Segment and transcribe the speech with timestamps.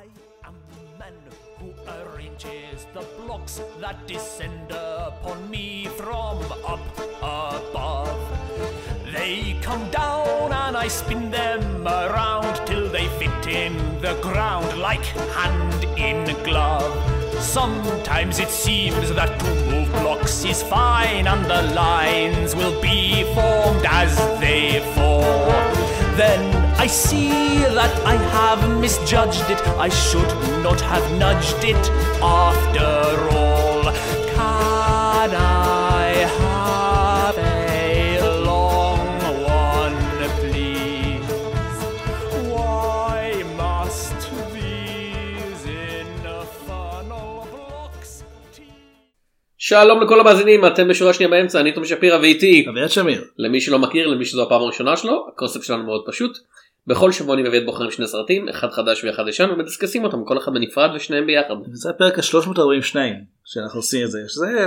[0.00, 1.12] I am the man
[1.58, 6.80] who arranges the blocks that descend upon me from up
[7.18, 8.18] above.
[9.12, 15.04] They come down and I spin them around till they fit in the ground like
[15.36, 16.94] hand in glove.
[17.42, 23.84] Sometimes it seems that to move blocks is fine and the lines will be formed
[23.84, 25.69] as they fall.
[26.20, 29.58] Then I see that I have misjudged it.
[29.78, 30.28] I should
[30.62, 31.82] not have nudged it
[32.20, 33.39] after all.
[49.70, 53.24] שלום לכל המאזינים אתם בשורה שנייה באמצע אני תום שפירא ואיתי אביעד שמיר.
[53.38, 56.38] למי שלא מכיר למי שזו הפעם הראשונה שלו הקונספט שלנו מאוד פשוט.
[56.86, 60.52] בכל שבוע אני ואביעד בוחרים שני סרטים אחד חדש ואחד ישן ומדסקסים אותם כל אחד
[60.52, 61.54] בנפרד ושניהם ביחד.
[61.72, 62.96] זה הפרק ה-342
[63.44, 64.18] שאנחנו עושים את זה.
[64.28, 64.66] שזה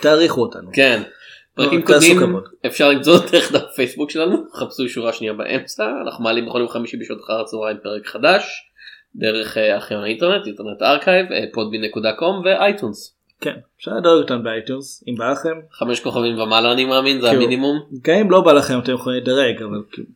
[0.00, 0.70] תעריכו אותנו.
[0.72, 1.02] כן.
[1.54, 2.40] פרקים תעשו קודמים.
[2.66, 6.96] אפשר למצוא דרך דף פייסבוק שלנו חפשו שורה שנייה באמצע אנחנו מעלים בכל יום חמישי
[6.96, 8.66] בשעות אחר הצהריים פרק חדש.
[9.14, 13.19] דרך אה, ארכיון האינטרנט Internet Archive podby.com ו iTunes.
[13.40, 13.54] כן.
[13.78, 15.54] אפשר לדרג אותנו ב iTunes אם בא לכם.
[15.72, 17.80] חמש כוכבים ומעלה אני מאמין זה כאילו, המינימום.
[18.02, 20.08] גם אם לא בא לכם אתם יכולים לדרג אבל כאילו.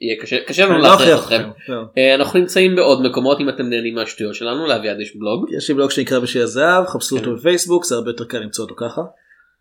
[0.00, 1.42] יהיה קשה קשה לנו לא להכריח אתכם.
[1.68, 1.82] לא.
[1.98, 5.46] אה, אנחנו נמצאים בעוד מקומות אם אתם נהנים מהשטויות שלנו לאביעד יש בלוג.
[5.56, 7.24] יש לי בלוג שנקרא בשביל הזהב חפשו כן.
[7.24, 9.00] אותו בפייסבוק זה הרבה יותר קל למצוא אותו ככה.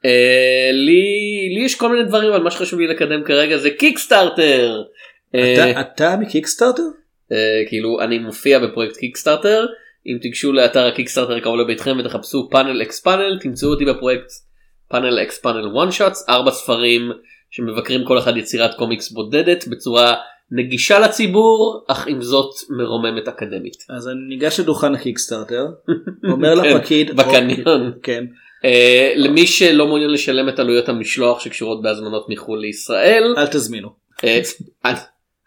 [0.06, 4.82] אה, לי יש כל מיני דברים אבל מה שחשוב לי לקדם כרגע זה קיקסטארטר.
[5.36, 6.84] אה, אתה- אתה מקיקסטארטר?
[7.32, 9.66] אה, כאילו אני מופיע בפרויקט קיקסטארטר
[10.08, 14.32] אם תיגשו לאתר הקיקסטארטר קרוב לביתכם ותחפשו Panel x Panel תמצאו אותי בפרויקט
[14.90, 17.12] Panel x Panel One Shots ארבע ספרים
[17.52, 20.16] שמבקרים כל אחד יצירת קומיקס בודדת בצורה
[20.52, 23.86] נגישה לציבור אך עם זאת מרוממת אקדמית.
[23.90, 25.66] אז אני ניגש לדוכן הקיקסטארטר.
[26.32, 27.16] אומר כן, לפקיד.
[27.16, 27.92] בקניון.
[28.04, 28.26] כן.
[28.66, 33.90] אה, למי שלא מעוניין לשלם את עלויות המשלוח שקשורות בהזמנות מחו"ל לישראל אל תזמינו.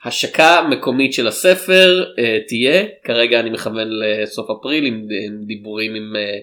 [0.05, 6.17] השקה מקומית של הספר אה, תהיה כרגע אני מכוון לסוף אפריל עם עם דיבורים עם
[6.17, 6.39] אה,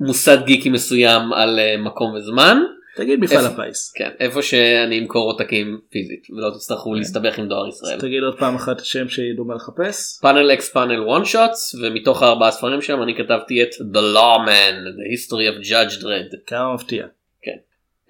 [0.00, 2.58] מוסד גיקי מסוים על אה, מקום וזמן
[2.96, 3.92] תגיד מפעל הפיס.
[3.92, 8.00] כן איפה שאני אמכור עותקים פיזית ולא תצטרכו להסתבך עם דואר ישראל.
[8.00, 10.20] תגיד עוד פעם אחת השם שידעו מה לחפש.
[10.22, 15.12] Panel x Panel One Shots ומתוך הארבעה ספרים שם אני כתבתי את The Lawman The
[15.14, 16.36] History of Judge Dredd.
[16.46, 17.06] כמה מפתיע.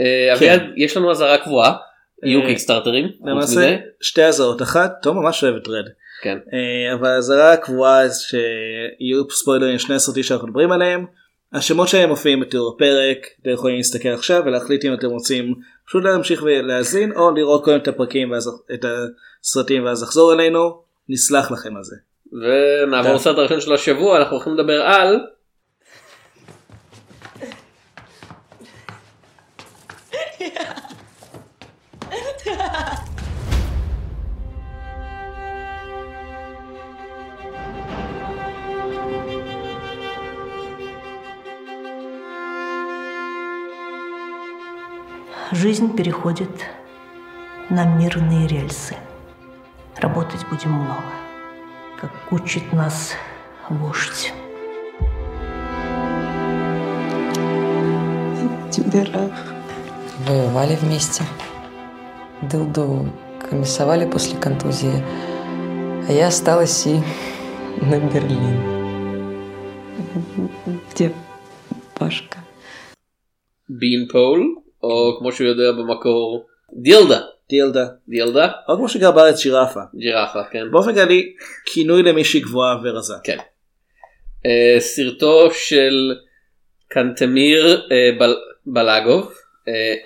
[0.00, 1.76] אה, אביעד יש לנו אזהרה קבועה
[2.22, 3.08] יהיו אה, קיקסטארטרים.
[3.24, 3.76] למעשה.
[4.00, 5.84] שתי אזהרות אחת תום ממש אוהב את דרד.
[6.22, 6.38] כן.
[6.52, 11.06] אה, אבל האזהרה הקבועה זה שיהיו ספוילרים לשני הסרטים שאנחנו מדברים עליהם.
[11.52, 15.54] השמות שלהם מופיעים בתיאור הפרק אתם יכולים להסתכל עכשיו ולהחליט אם אתם רוצים
[15.86, 21.50] פשוט להמשיך ולהאזין או לראות קודם את הפרקים ואז את הסרטים ואז לחזור אלינו נסלח
[21.50, 21.96] לכם על זה.
[22.32, 23.14] ונעבור.
[23.14, 25.20] לסרט הראשון של השבוע אנחנו הולכים לדבר על
[45.52, 46.50] Жизнь переходит
[47.70, 48.96] на мирные рельсы.
[49.96, 51.02] Работать будем много,
[52.00, 53.12] как учит нас
[53.68, 54.32] вождь.
[58.70, 59.30] Тимбера.
[60.26, 61.24] Воевали вместе.
[62.51, 63.05] Дылду
[63.49, 65.03] комиссовали после контузии.
[66.07, 66.95] А я осталась и
[67.89, 68.57] на Берлин.
[70.91, 71.11] Где
[71.99, 72.37] Пашка?
[73.69, 77.19] בין פול או כמו שהוא יודע במקור דילדה
[77.49, 77.87] דילדה.
[78.07, 79.79] דילדה או כמו שגר בארץ שירפה.
[79.95, 80.71] ג'ירפה כן.
[80.71, 81.33] באופן כללי
[81.65, 83.13] כינוי למישהי גבוהה ורזה.
[83.23, 83.37] כן.
[84.45, 86.13] אה, סרטו של
[86.87, 89.33] קנטמיר אה, בל- בלאגוב אה,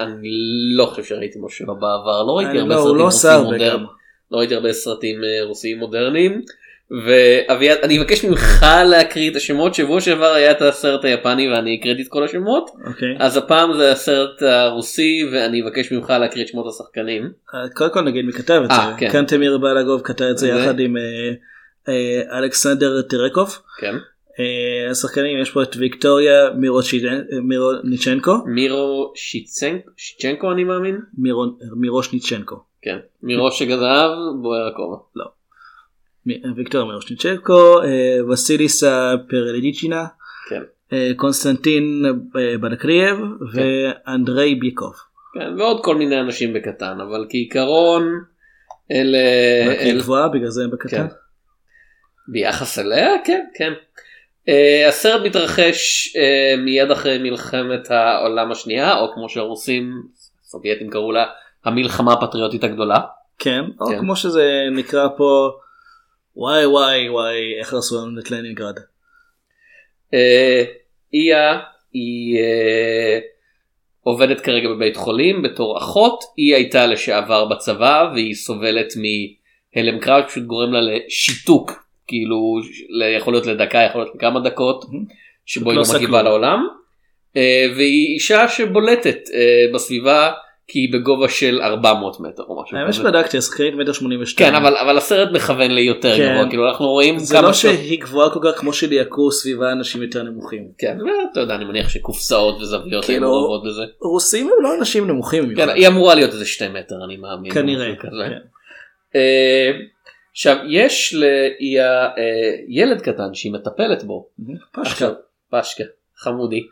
[0.01, 0.29] אני
[0.77, 3.45] לא חושב שראיתי משהו בעבר לא ראיתי אני הרבה לא, הוא סרטים לא עושה רוסיים
[3.45, 3.87] הרבה מודרניים.
[4.31, 6.43] לא ראיתי הרבה סרטים אה, רוסיים מודרניים.
[6.91, 12.03] ואביעד אני מבקש ממך להקריא את השמות שבוע שעבר היה את הסרט היפני ואני הקראתי
[12.03, 13.17] את כל השמות אוקיי.
[13.19, 17.33] אז הפעם זה הסרט הרוסי ואני אבקש ממך להקריא את שמות השחקנים.
[17.55, 18.93] אה, קודם כל נגיד מי כתב את אה, זה.
[18.99, 19.11] כן.
[19.13, 21.03] קנטמיר בלגוב כתב את זה ו- יחד עם אה,
[21.89, 23.59] אה, אלכסנדר טרקוב.
[23.79, 23.95] כן.
[24.41, 26.51] אה, השחקנים יש פה את ויקטוריה
[27.43, 28.33] מירוניצ'נקו.
[28.47, 31.01] מירו שיצנק- שיצ'נקו אני מאמין.
[31.19, 32.57] מירו- מירושניצ'נקו.
[32.83, 32.99] כן.
[33.23, 34.09] מראש שגזב
[34.43, 34.97] בוער הכובע.
[36.27, 37.83] מ- ויקטוריה מירושניצ'נקו.
[37.83, 38.69] אה, וסיליה
[39.31, 40.07] פרלידיצ'ינה.
[40.49, 40.63] כן.
[40.93, 42.03] אה, קונסטנטין
[42.61, 43.19] בנקריאב
[43.53, 44.95] ואנדרי ביקוב.
[45.35, 45.55] כן.
[45.59, 48.03] ועוד כל מיני אנשים בקטן אבל כעיקרון
[48.93, 49.19] אלה.
[49.81, 50.97] היא גבוהה בגלל זה הם בקטן.
[50.97, 51.07] כן.
[52.29, 53.73] ביחס אליה כן כן.
[54.49, 60.03] Uh, הסרט מתרחש uh, מיד אחרי מלחמת העולם השנייה או כמו שהרוסים
[60.45, 61.27] הסובייטים קראו לה
[61.65, 62.99] המלחמה הפטריוטית הגדולה.
[63.39, 63.99] כן, או כן.
[63.99, 65.51] כמו שזה נקרא פה
[66.37, 68.79] וואי וואי וואי איך הרסו לנו את לנינגרד.
[70.15, 70.65] אה,
[71.15, 71.61] איה
[71.93, 73.19] היא אה,
[74.03, 80.45] עובדת כרגע בבית חולים בתור אחות היא הייתה לשעבר בצבא והיא סובלת מהלם קרב פשוט
[80.45, 81.73] גורם לה לשיתוק
[82.11, 82.37] כאילו
[83.17, 84.85] יכול להיות לדקה יכול להיות לכמה דקות
[85.47, 86.25] שבו היא לא לא מגיבה כלום.
[86.25, 86.67] לעולם
[87.37, 89.41] אה, והיא אישה שבולטת אה,
[89.75, 90.31] בסביבה
[90.69, 92.95] כי היא בגובה של 400 מטר או משהו האמת.
[92.95, 94.51] שבדקתי השחקנית מטר שמונים ושתיים.
[94.51, 96.33] כן אבל אבל הסרט מכוון ליותר כן.
[96.35, 99.73] גבוה כאילו אנחנו רואים זה כמה לא שעות- שהיא גבוהה כל כך כמו שליעקו סביבה
[99.73, 100.65] אנשים יותר נמוכים.
[100.79, 103.83] כן, ואתה יודע, אני מניח שקופסאות וזוויות היו כאילו- מעורבות בזה.
[104.03, 105.69] רוסים הם לא אנשים נמוכים כן.
[105.69, 107.53] היא אמורה להיות איזה שתי מטר, אני מאמין.
[107.55, 107.93] כנראה.
[108.03, 108.09] כן.
[109.17, 109.71] אה,
[110.33, 114.29] עכשיו, יש לאיה אה, ילד קטן שהיא מטפלת בו.
[114.73, 115.09] פשקה.
[115.51, 115.85] פשקה,
[116.17, 116.67] חמודי.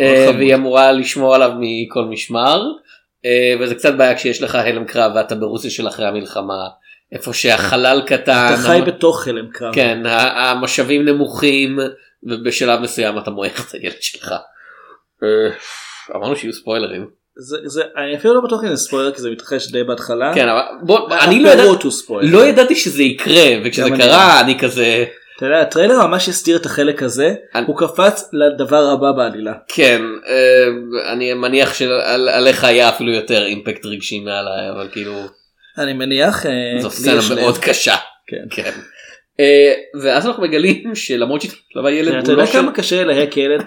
[0.00, 0.30] אה.
[0.38, 2.62] והיא אמורה לשמור עליו מכל משמר.
[3.24, 6.68] אה, וזה קצת בעיה כשיש לך הלם קרב ואתה ברוסיה של אחרי המלחמה.
[7.12, 8.52] איפה שהחלל קטן.
[8.54, 9.74] אתה חי בתוך הלם קרב.
[9.74, 11.78] כן, המשאבים נמוכים
[12.22, 14.34] ובשלב מסוים אתה מועך את הילד שלך.
[16.14, 17.21] אמרנו שיהיו ספוילרים.
[17.36, 20.34] זה, זה, אני אפילו לא בטוח אם זה ספוילר כי זה מתרחש די בהתחלה.
[20.34, 21.62] כן, אבל בוא, אני לא, ידע.
[22.22, 25.04] לא ידעתי שזה יקרה וכשזה גם אני קרה אני כזה
[25.36, 29.52] אתה יודע, הטריילר ממש הסתיר את החלק הזה, אני- הוא קפץ לדבר הבא בעלילה.
[29.68, 35.12] כן אה, אני מניח שעליך היה אפילו יותר אימפקט רגשי מעליי אבל כאילו
[35.78, 37.40] אני מניח, אה, זו סצנה.
[37.40, 37.94] מאוד קשה.
[38.26, 38.62] כן.
[38.62, 38.70] כן.
[39.40, 42.52] אה, ואז אנחנו מגלים שלמרות שהתלווה ילד אתה לא יודע.
[42.52, 43.62] כמה קשה ללהק ילד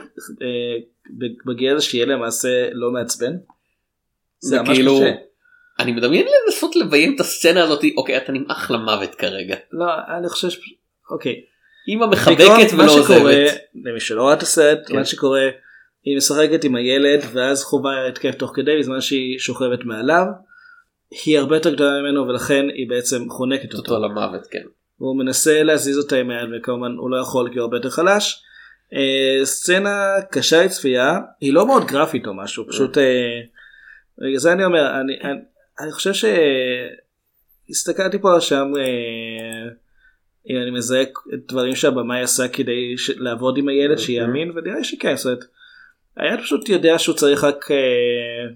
[1.45, 3.31] בגיל הזה שיהיה למעשה לא מעצבן?
[4.39, 5.11] זה ממש כאילו קשה.
[5.79, 9.55] אני מדמיין לנסות לביים את הסצנה הזאת אוקיי אתה נמעך למוות כרגע.
[9.71, 9.85] לא,
[10.17, 10.47] אני חושב.
[11.11, 11.35] אוקיי.
[11.87, 13.53] אמא מחבקת ולא עוזבת.
[13.85, 14.95] למי שלא ראה את הסרט, כן.
[14.95, 15.49] מה שקורה,
[16.03, 20.25] היא משחקת עם הילד ואז חווה התקף תוך כדי בזמן שהיא שוכבת מעליו.
[21.25, 23.93] היא הרבה יותר גדולה ממנו ולכן היא בעצם חונקת אותו.
[23.93, 24.63] אותו למוות כן.
[24.97, 28.43] הוא מנסה להזיז אותה עם היד וכמובן הוא לא יכול כי הוא הרבה יותר חלש.
[28.93, 32.97] אה, סצנה קשה לצפייה היא לא מאוד גרפית או משהו פשוט
[34.17, 35.39] בגלל זה אני אומר אני, אני,
[35.79, 36.11] אני חושב
[37.69, 39.69] שהסתכלתי פה שם אה,
[40.61, 41.03] אני מזהה
[41.47, 43.09] דברים שהבמאי עשה כדי ש...
[43.09, 45.45] לעבוד עם הילד שיאמין ונראה לי שכן זאת אומרת,
[46.15, 48.47] הילד פשוט יודע שהוא צריך רק אה,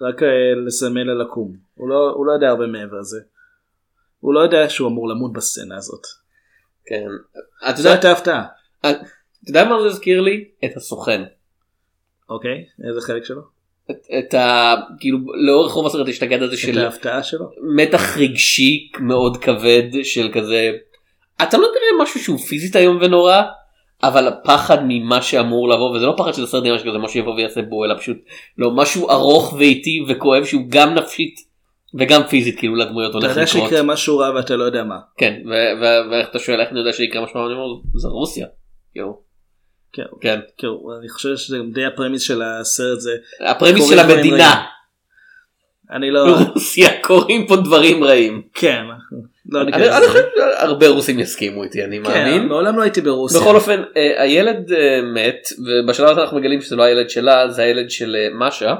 [0.00, 0.28] רק אה,
[0.66, 3.20] לסמל לה לקום הוא לא, הוא לא יודע הרבה מעבר לזה.
[4.20, 6.02] הוא לא יודע שהוא אמור למות בסצנה הזאת.
[6.86, 7.06] כן.
[7.70, 8.46] אתה יודע- הייתה הפתעה.
[8.80, 8.88] אתה
[9.48, 10.48] יודע מה זה הזכיר לי?
[10.64, 11.22] את הסוכן.
[12.28, 13.42] אוקיי, איזה חלק שלו?
[13.90, 14.74] את, את ה...
[15.00, 17.50] כאילו לאורך רוב הסרט יש את הקטע הזה את של ההפתעה שלו?
[17.76, 20.70] מתח רגשי מאוד כבד של כזה
[21.42, 23.42] אתה לא תראה משהו שהוא פיזית איום ונורא
[24.02, 27.62] אבל הפחד ממה שאמור לבוא וזה לא פחד של הסרט נראה שכזה מה שיבוא ויעשה
[27.62, 28.16] בו אלא פשוט
[28.58, 31.34] לא משהו ארוך ואיטי וכואב שהוא גם נפשית
[31.98, 33.62] וגם פיזית כאילו לדמויות אתה הולך יודע לקרות.
[33.62, 34.98] שיקרה משהו רע ואתה לא יודע מה.
[35.18, 35.42] כן
[36.10, 38.46] ואיך אתה שואל איך אני יודע שיקרה משהו אני אומר זה רוסיה.
[38.92, 39.18] כאילו,
[39.94, 40.02] כן.
[40.20, 40.40] כן.
[40.58, 43.10] כאילו, אני חושב שזה גם די הפרמיס של הסרט זה.
[43.40, 44.54] הפרמיס של המדינה.
[45.92, 46.36] אני לא...
[46.54, 48.42] רוסיה קוראים פה דברים רעים.
[48.54, 48.82] כן.
[49.48, 50.08] לא אני אני לזה.
[50.08, 52.42] חושב שהרבה רוסים יסכימו איתי אני מאמין.
[52.42, 53.40] כן, מעולם לא הייתי ברוסיה.
[53.40, 57.62] בכל אופן אה, הילד אה, מת ובשלב הזה אנחנו מגלים שזה לא הילד שלה זה
[57.62, 58.74] הילד של אה, משה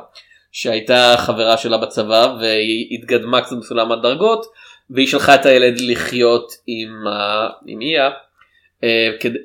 [0.52, 4.46] שהייתה חברה שלה בצבא והיא התקדמה קצת בסולם הדרגות
[4.90, 8.10] והיא שלחה את הילד לחיות עם ה- עם איה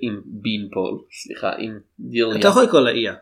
[0.01, 2.39] עם בין פול סליחה עם דיליה.
[2.39, 3.13] אתה יכול לקרוא לה איה.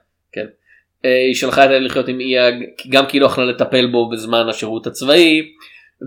[1.06, 2.52] אה, היא שלחה את הילד לחיות עם איה
[2.90, 5.42] גם כי היא לא יכלה לטפל בו בזמן השירות הצבאי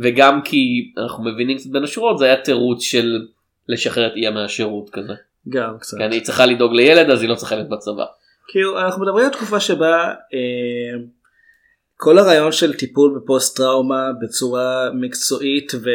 [0.03, 3.27] וגם כי אנחנו מבינים קצת בין השורות זה היה תירוץ של
[3.69, 5.13] לשחרר את איה מהשירות כזה.
[5.49, 5.97] גם קצת.
[5.97, 8.05] כי אני צריכה לדאוג לילד אז היא לא צריכה להיות בצבא.
[8.49, 11.01] כאילו אנחנו מדברים על תקופה שבה אה,
[11.97, 15.89] כל הרעיון של טיפול בפוסט טראומה בצורה מקצועית ו...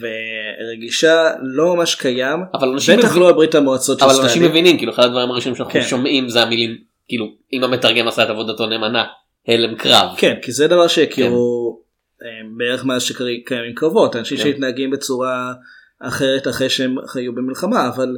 [0.00, 2.40] ורגישה לא ממש קיים.
[2.54, 4.42] אבל אנשים, בטח מבין, לא בברית המועצות אבל אנשים.
[4.42, 5.82] מבינים כאילו אחד הדברים הראשונים שאנחנו כן.
[5.82, 6.76] שומעים זה המילים
[7.08, 9.04] כאילו אם המתרגם עשה את עבודתו נאמנה
[9.48, 10.08] הלם קרב.
[10.16, 11.80] כן כי זה דבר שהכירו
[12.22, 14.42] אה, בערך מאז שקיימים קרבות אנשים כן.
[14.42, 15.52] שהתנהגים בצורה
[16.00, 18.16] אחרת אחרי שהם חיו במלחמה אבל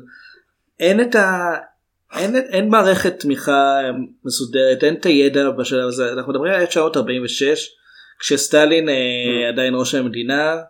[0.81, 1.55] אין את ה...
[2.17, 3.81] אין, אין מערכת תמיכה
[4.25, 7.71] מסודרת אין את הידע בשלב הזה אנחנו מדברים על 1946
[8.21, 10.63] כשסטלין אה, עדיין ראש המדינה אה,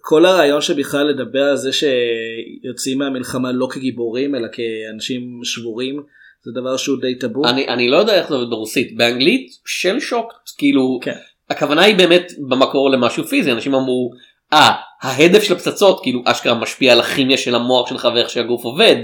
[0.00, 6.02] כל הרעיון שבכלל לדבר על זה שיוצאים מהמלחמה לא כגיבורים אלא כאנשים שבורים
[6.44, 7.44] זה דבר שהוא די טאבו.
[7.44, 11.14] אני, אני לא יודע איך זה עובד ברוסית באנגלית של שוק כאילו כן.
[11.50, 14.10] הכוונה היא באמת במקור למשהו פיזי אנשים אמרו
[14.52, 18.96] אה ההדף של הפצצות כאילו אשכרה משפיע על הכימיה של המוח שלך ואיך שהגוף עובד.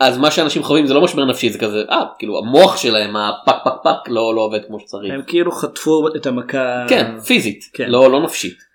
[0.00, 3.56] אז מה שאנשים חווים זה לא משבר נפשי זה כזה אה כאילו המוח שלהם הפק
[3.64, 5.14] פק פק לא לא עובד כמו שצריך.
[5.14, 6.86] הם כאילו חטפו את המכה.
[6.88, 7.90] כן פיזית כן.
[7.90, 8.65] לא לא נפשית.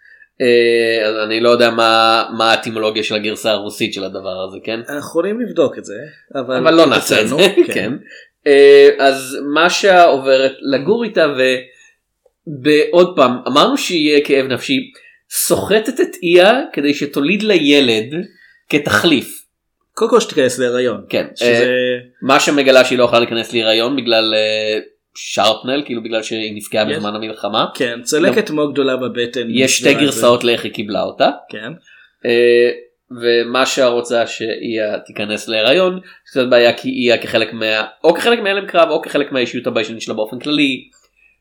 [0.41, 4.79] אה, אז אני לא יודע מה מה האטימולוגיה של הגרסה הרוסית של הדבר הזה כן.
[4.79, 5.93] אנחנו יכולים לבדוק את זה.
[6.35, 7.93] אבל, אבל לא נעשה את זה, אצלנו, כן.
[8.47, 11.25] אה, אז משה עוברת לגור איתה
[12.63, 14.91] ועוד פעם אמרנו שיהיה כאב נפשי
[15.29, 18.25] סוחטת את איה כדי שתוליד לה ילד
[18.69, 19.41] כתחליף.
[19.93, 21.01] קודם כל שתיכנס להיריון.
[21.09, 21.25] כן.
[21.35, 21.73] שזה...
[22.23, 24.79] משה מגלה שהיא לא יכולה להיכנס להיריון בגלל אה,
[25.15, 27.65] שרפנל כאילו בגלל שהיא נפגעה יש- בזמן המלחמה.
[27.75, 29.47] כן, צלקת מאוד גדולה בבטן.
[29.49, 29.93] יש שתי.
[29.93, 31.29] גרסאות לאיך היא קיבלה אותה.
[31.49, 31.71] כן.
[32.25, 32.69] אה,
[33.21, 38.89] ומשה רוצה שאיה תיכנס להיריון קצת בעיה כי איה כחלק מה או כחלק מהלם קרב
[38.89, 40.89] או כחלק מהאישיות הביישנית שלה באופן כללי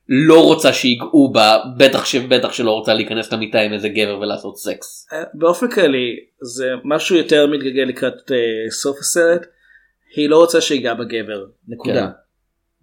[0.09, 5.09] לא רוצה שיגעו בה בטח שבטח שלא רוצה להיכנס למיטה עם איזה גבר ולעשות סקס.
[5.13, 8.37] אה, באופן כללי זה משהו יותר מתגלגל לקראת אה,
[8.71, 9.47] סוף הסרט.
[10.17, 11.45] היא לא רוצה שיגע בגבר.
[11.69, 12.09] נקודה.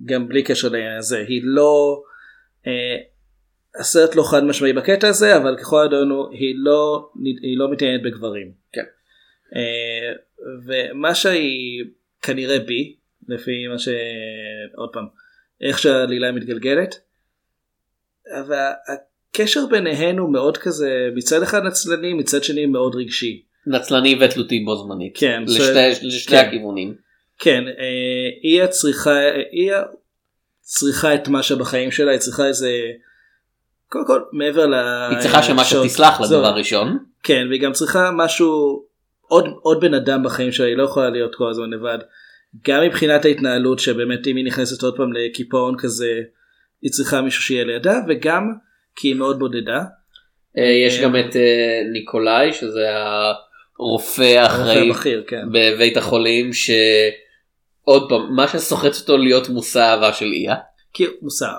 [0.06, 1.25] גם בלי קשר לעניין הזה.
[1.27, 2.01] היא לא...
[2.68, 2.98] אה,
[3.80, 7.10] הסרט לא חד משמעי בקטע הזה אבל ככל הידענו היא לא
[7.42, 8.51] היא לא מתעניינת בגברים.
[8.74, 8.84] כן.
[9.56, 10.13] אה,
[10.66, 11.84] ומה שהיא
[12.22, 12.96] כנראה בי
[13.27, 13.88] לפי מה ש...
[14.75, 15.06] עוד פעם
[15.62, 16.96] איך שהעלילה מתגלגלת.
[18.39, 23.44] אבל הקשר ביניהן הוא מאוד כזה מצד אחד נצלני מצד שני מאוד רגשי.
[23.68, 25.18] נצלני ותלותי בו זמנית.
[25.18, 26.48] כן, לשתי, זה- לשני כן.
[26.48, 27.06] הכיוונים.
[27.39, 27.74] כן, אה,
[28.44, 29.20] היא צריכה,
[29.51, 29.72] היא
[30.62, 32.72] צריכה את מה שבחיים שלה, היא צריכה איזה,
[33.89, 34.74] קודם כל מעבר ל...
[35.10, 36.39] היא צריכה שמשה שעות- תסלח לה זהו.
[36.39, 36.98] דבר ראשון.
[37.24, 38.84] כן, והיא גם צריכה משהו,
[39.22, 41.98] עוד, עוד בן אדם בחיים שלה, היא לא יכולה להיות כל הזמן לבד.
[42.67, 46.22] גם מבחינת ההתנהלות שבאמת אם היא נכנסת עוד פעם לקיפאון כזה,
[46.82, 48.53] היא צריכה מישהו שיהיה לידה, וגם
[48.96, 49.84] כי היא מאוד בודדה.
[50.58, 52.88] אה, יש גם את אה, ניקולאי שזה
[53.79, 54.91] הרופא האחראי
[55.27, 55.46] כן.
[55.51, 56.53] בבית החולים
[57.88, 60.56] שעוד פעם מה שסוחט אותו להיות מושא אהבה של איה.
[60.94, 61.53] כי הוא מוסר.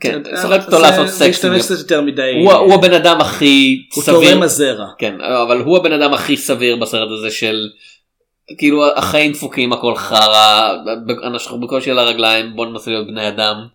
[0.00, 1.28] כן, זה- סוחט אותו זה- לעשות זה סקס.
[1.28, 2.32] משתמש קצת יותר מדי.
[2.44, 4.20] הוא, הוא הבן אדם הכי הוא סביר.
[4.30, 4.86] תורם הזרע.
[4.98, 7.68] כן, אבל הוא הבן אדם הכי סביר בסרט הזה של
[8.58, 10.72] כאילו החיים דפוקים הכל חרא
[11.22, 13.66] אנחנו בקושי על הרגליים בוא ננסה להיות בני אדם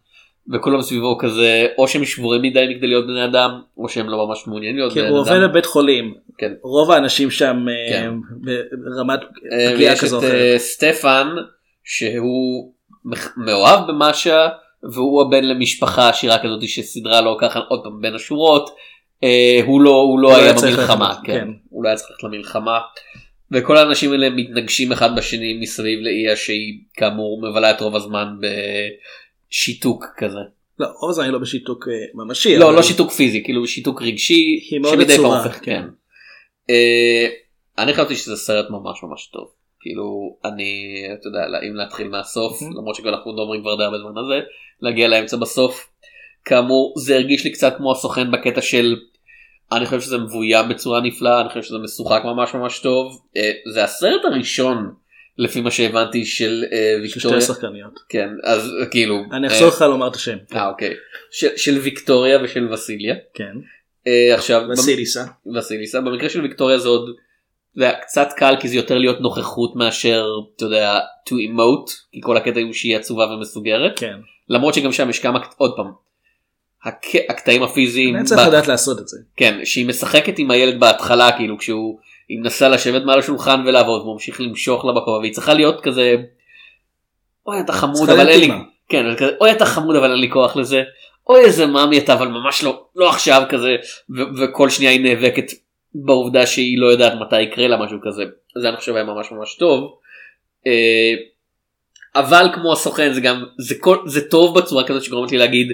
[0.53, 4.47] וכולם סביבו כזה או שהם שבורים מדי מכדי להיות בני אדם או שהם לא ממש
[4.47, 5.33] מעוניינים להיות כן, בני הוא אדם.
[5.33, 6.13] עובד בבית חולים.
[6.37, 6.53] כן.
[6.61, 8.13] רוב האנשים שם אה, כן.
[8.71, 10.31] ברמת אה, פגיעה ויש כזו או את.
[10.31, 11.27] אה, סטפן
[11.83, 12.71] שהוא
[13.37, 14.47] מאוהב במאשה
[14.83, 18.69] והוא הבן למשפחה עשירה כזאת שסידרה לו ככה עוד פעם בין השורות
[19.23, 21.33] אה, הוא לא הוא לא הוא לא היה במלחמה כן.
[21.33, 21.47] כן.
[21.69, 22.79] הוא לא היה צריך ללכת למלחמה.
[23.51, 28.27] וכל האנשים האלה מתנגשים אחד בשני מסביב לאיה שהיא כאמור מבלה את רוב הזמן
[29.51, 30.39] בשיתוק כזה.
[30.79, 32.57] לא, הזמן היא לא בשיתוק אה, ממשי.
[32.57, 34.99] לא אבל- לא שיתוק פיזי כאילו שיתוק רגשי היא מאוד
[35.45, 35.61] הופך- כן.
[35.63, 35.83] כן.
[36.69, 37.27] אה,
[37.77, 39.47] אני חשבתי שזה סרט ממש ממש טוב
[39.79, 40.73] כאילו אני
[41.19, 41.39] אתה יודע
[41.69, 42.65] אם להתחיל מהסוף Mhm.
[42.77, 44.39] למרות שכל אנחנו מדברים כבר די הרבה זמן הזה
[44.81, 45.87] להגיע לאמצע בסוף.
[46.45, 48.95] כאמור זה הרגיש לי קצת כמו הסוכן בקטע של
[49.71, 53.83] אני חושב שזה מבוים בצורה נפלאה אני חושב שזה משוחק ממש ממש טוב אה, זה
[53.83, 54.91] הסרט הראשון
[55.37, 57.99] לפי מה שהבנתי של אה, של שתי ויקטוריה שחקניות.
[58.09, 60.37] כן אז כאילו אני אה, אחזור לך לומר את השם.
[60.53, 60.93] אה אוקיי
[61.31, 63.53] של, של ויקטוריה ושל וסיליה כן.
[64.07, 65.25] אה, עכשיו וסיליסה.
[65.55, 67.15] וסיליסה במקרה של ויקטוריה זה עוד
[67.75, 70.25] זה היה קצת קל כי זה יותר להיות נוכחות מאשר
[70.55, 74.15] אתה יודע to emote כי כל הקטע הוא שהיא עצובה ומסוגרת כן.
[74.49, 75.91] למרות שגם שם יש כמה עוד פעם.
[76.83, 77.05] הק...
[77.29, 79.17] הקטעים הפיזיים אני צריך לדעת לעשות את זה.
[79.37, 81.99] כן שהיא משחקת עם הילד בהתחלה כאילו כשהוא
[82.29, 86.15] היא מנסה לשבת מעל השולחן ולעבוד והוא ממשיך למשוך לה בכובע והיא צריכה להיות כזה.
[87.45, 88.49] אוי אתה חמוד אבל אין לי.
[88.89, 90.83] כן כזה, אוי אתה חמוד אבל אין לי כוח לזה
[91.29, 93.75] אוי איזה מאמי אתה אבל ממש לא לא עכשיו כזה
[94.17, 95.51] ו- וכל שנייה היא נאבקת
[95.95, 98.23] בעובדה שהיא לא יודעת מתי יקרה לה משהו כזה
[98.57, 99.99] זה אני חושב היה ממש ממש טוב.
[100.67, 101.13] אה,
[102.15, 105.67] אבל כמו הסוכן זה גם זה כל זה טוב בצורה כזאת שגורמת לי להגיד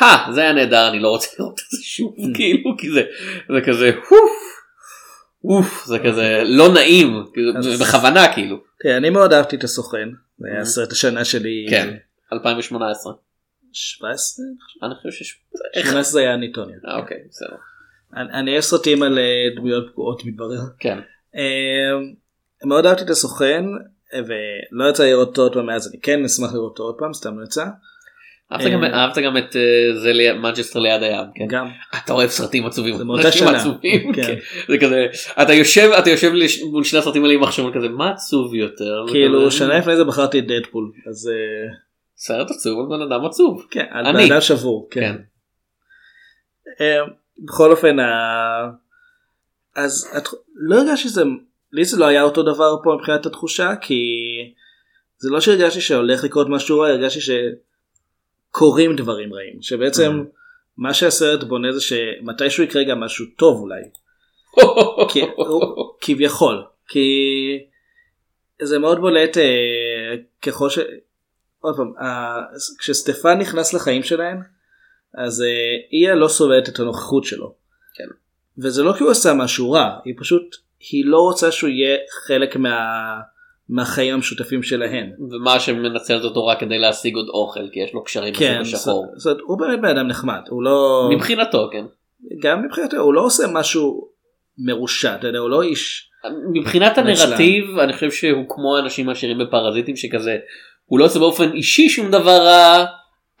[0.00, 3.02] "הא, זה היה נהדר אני לא רוצה לראות את זה שוב כאילו כי זה
[3.48, 3.90] זה כזה
[5.44, 10.08] אוף זה כזה לא נעים כאילו, בכוונה כאילו תראה, אני מאוד אהבתי את הסוכן.
[10.38, 10.64] זה היה.
[10.64, 11.66] סרט השנה שלי.
[11.70, 11.96] כן
[12.32, 13.12] 2018
[13.72, 14.44] 17?
[14.82, 15.38] אני חושב ש...
[15.74, 16.76] 18 זה היה ניטוניה.
[16.88, 17.56] אה, אוקיי בסדר
[18.14, 20.60] אני אוהב סרטים על אה, דמויות פגועות מתברר.
[20.78, 20.98] כן
[21.36, 21.90] אה,
[22.64, 23.64] מאוד אהבתי את הסוכן
[24.12, 27.38] ולא יצא לראות אותו עוד פעם מאז אני כן אשמח לראות אותו עוד פעם סתם
[27.38, 27.64] לא יצא.
[28.52, 29.60] אהבת גם- אה, אהבת גם את אה,
[30.00, 31.68] זה ליד- מנצ'סטר ליד הים כן גם
[32.04, 33.50] אתה אוהב סרטים עצובים זה מאותה שנה.
[33.60, 34.22] עצובים כן.
[34.22, 34.34] כן.
[34.68, 35.06] זה כזה
[35.42, 36.32] אתה יושב אתה יושב
[36.70, 40.04] מול שני הסרטים האלה עם מחשב כזה מה עצוב יותר כאילו וכזה, שנה לפני זה
[40.04, 41.72] בחרתי את דדפול אז אה,
[42.16, 44.26] סרט עצוב על בן אדם עצוב כן על אני.
[44.26, 45.16] בן אדם שבור כן כן.
[46.84, 46.98] אה,
[47.38, 47.96] בכל אופן
[49.76, 51.22] אז את לא הרגשתי שזה
[51.72, 53.94] לי זה לא היה אותו דבר פה מבחינת התחושה כי
[55.18, 57.20] זה לא שהרגשתי שהולך לקרות משהו רע הרגשתי
[58.52, 60.24] שקורים דברים רעים שבעצם
[60.76, 63.82] מה שהסרט בונה זה שמתישהו יקרה גם משהו טוב אולי
[65.10, 65.20] כי,
[66.00, 67.08] כביכול כי
[68.62, 70.78] זה מאוד בולט אה, ככל ש...
[71.60, 72.40] עוד פעם, אה,
[72.78, 74.40] כשסטפן נכנס לחיים שלהם
[75.18, 77.54] אז אה, איה לא סובלת את הנוכחות שלו.
[77.94, 78.08] כן.
[78.58, 80.56] וזה לא כי הוא עשה משהו רע היא פשוט
[80.90, 82.76] היא לא רוצה שהוא יהיה חלק מה...
[83.72, 85.06] מהחיים המשותפים שלהם.
[85.30, 89.06] ומה שמנצלת אותו רק כדי להשיג עוד אוכל כי יש לו קשרים כן, בשוק השחור.
[89.16, 91.84] זאת- זאת, הוא באמת בן אדם נחמד הוא לא מבחינתו כן.
[92.42, 94.08] גם מבחינתו הוא לא עושה משהו
[94.58, 96.08] מרושע אתה יודע הוא לא איש
[96.52, 97.26] מבחינת נצלן.
[97.26, 100.36] הנרטיב אני חושב שהוא כמו האנשים העשירים בפרזיטים שכזה
[100.84, 102.84] הוא לא עושה באופן אישי שום דבר רע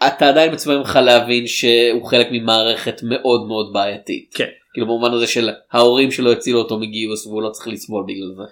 [0.06, 4.30] אתה עדיין מצפה ממך להבין שהוא חלק ממערכת מאוד מאוד בעייתית.
[4.34, 4.48] כן.
[4.74, 8.42] כאילו במובן הזה של ההורים שלו הצילו אותו מגיוס והוא לא צריך לסבול בגלל זה.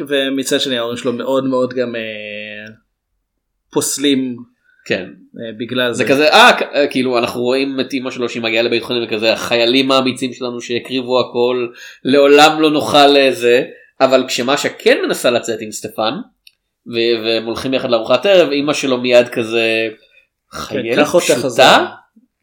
[0.00, 2.72] ומצד שני ההורים שלו מאוד מאוד גם אה,
[3.72, 4.36] פוסלים
[4.84, 5.04] כן.
[5.04, 6.10] אה, בגלל זה זה.
[6.10, 9.90] כזה אה אה, כאילו אנחנו רואים את אמא שלו שהיא מגיעה לבית חולים וכזה החיילים
[9.90, 11.68] האמיצים שלנו שהקריבו הכל
[12.04, 13.64] לעולם לא נוכל לזה
[14.00, 16.12] אבל כשמשה כן מנסה לצאת עם סטפן
[16.86, 21.86] ו- והם הולכים יחד לארוחת ערב אמא שלו מיד כזה כן, חיילת פשוטה.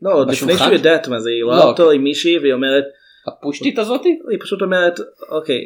[0.01, 0.57] לא, עוד לפני?
[0.57, 2.83] שהיא יודעת מה זה, היא רואה לא, אותו עם מישהי והיא אומרת,
[3.37, 5.61] הפושטית הזאתי היא פשוט אומרת, אוקיי,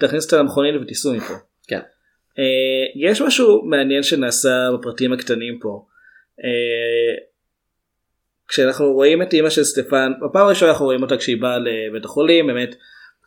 [0.00, 1.34] תכניס אותה למכונית ותיסעו מפה.
[1.68, 1.80] כן.
[2.38, 5.86] אה, יש משהו מעניין שנעשה בפרטים הקטנים פה.
[6.44, 7.24] אה,
[8.48, 12.46] כשאנחנו רואים את אימא של סטפן, בפעם הראשונה אנחנו רואים אותה כשהיא באה לבית החולים,
[12.46, 12.74] באמת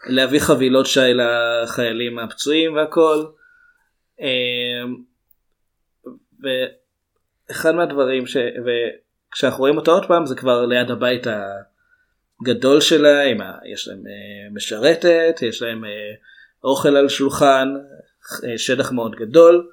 [0.10, 3.25] להביא חבילות שי לחיילים הפצועים והכל.
[4.22, 4.84] אה,
[7.50, 8.38] ואחד מהדברים ש...
[8.66, 11.28] וכשאנחנו רואים אותה עוד פעם זה כבר ליד הבית
[12.42, 13.58] הגדול שלה, עם ה...
[13.74, 15.90] יש להם אה, משרתת, יש להם אה,
[16.64, 17.74] אוכל על שולחן,
[18.44, 19.68] אה, שטח מאוד גדול.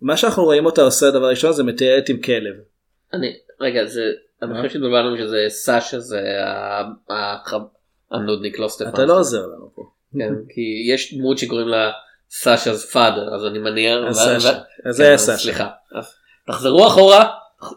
[0.00, 2.54] מה שאנחנו רואים אותה עושה הדבר הראשון זה מטיילת עם כלב.
[3.12, 4.02] אני רגע זה
[4.42, 4.56] אני?
[4.56, 6.20] חושב שהתבלבלנו שזה סאשה זה
[8.10, 8.88] הנודניק לא סטפן.
[8.88, 9.82] אתה לא עוזר לנו פה.
[10.18, 11.90] כן, כי יש דמות שקוראים לה
[12.30, 13.98] סאשה's father אז אני מניח.
[14.08, 14.48] אז סאשה.
[14.48, 15.38] אז כן, זה היה אז סאשה.
[15.38, 15.68] סליחה.
[16.46, 17.30] תחזרו אחורה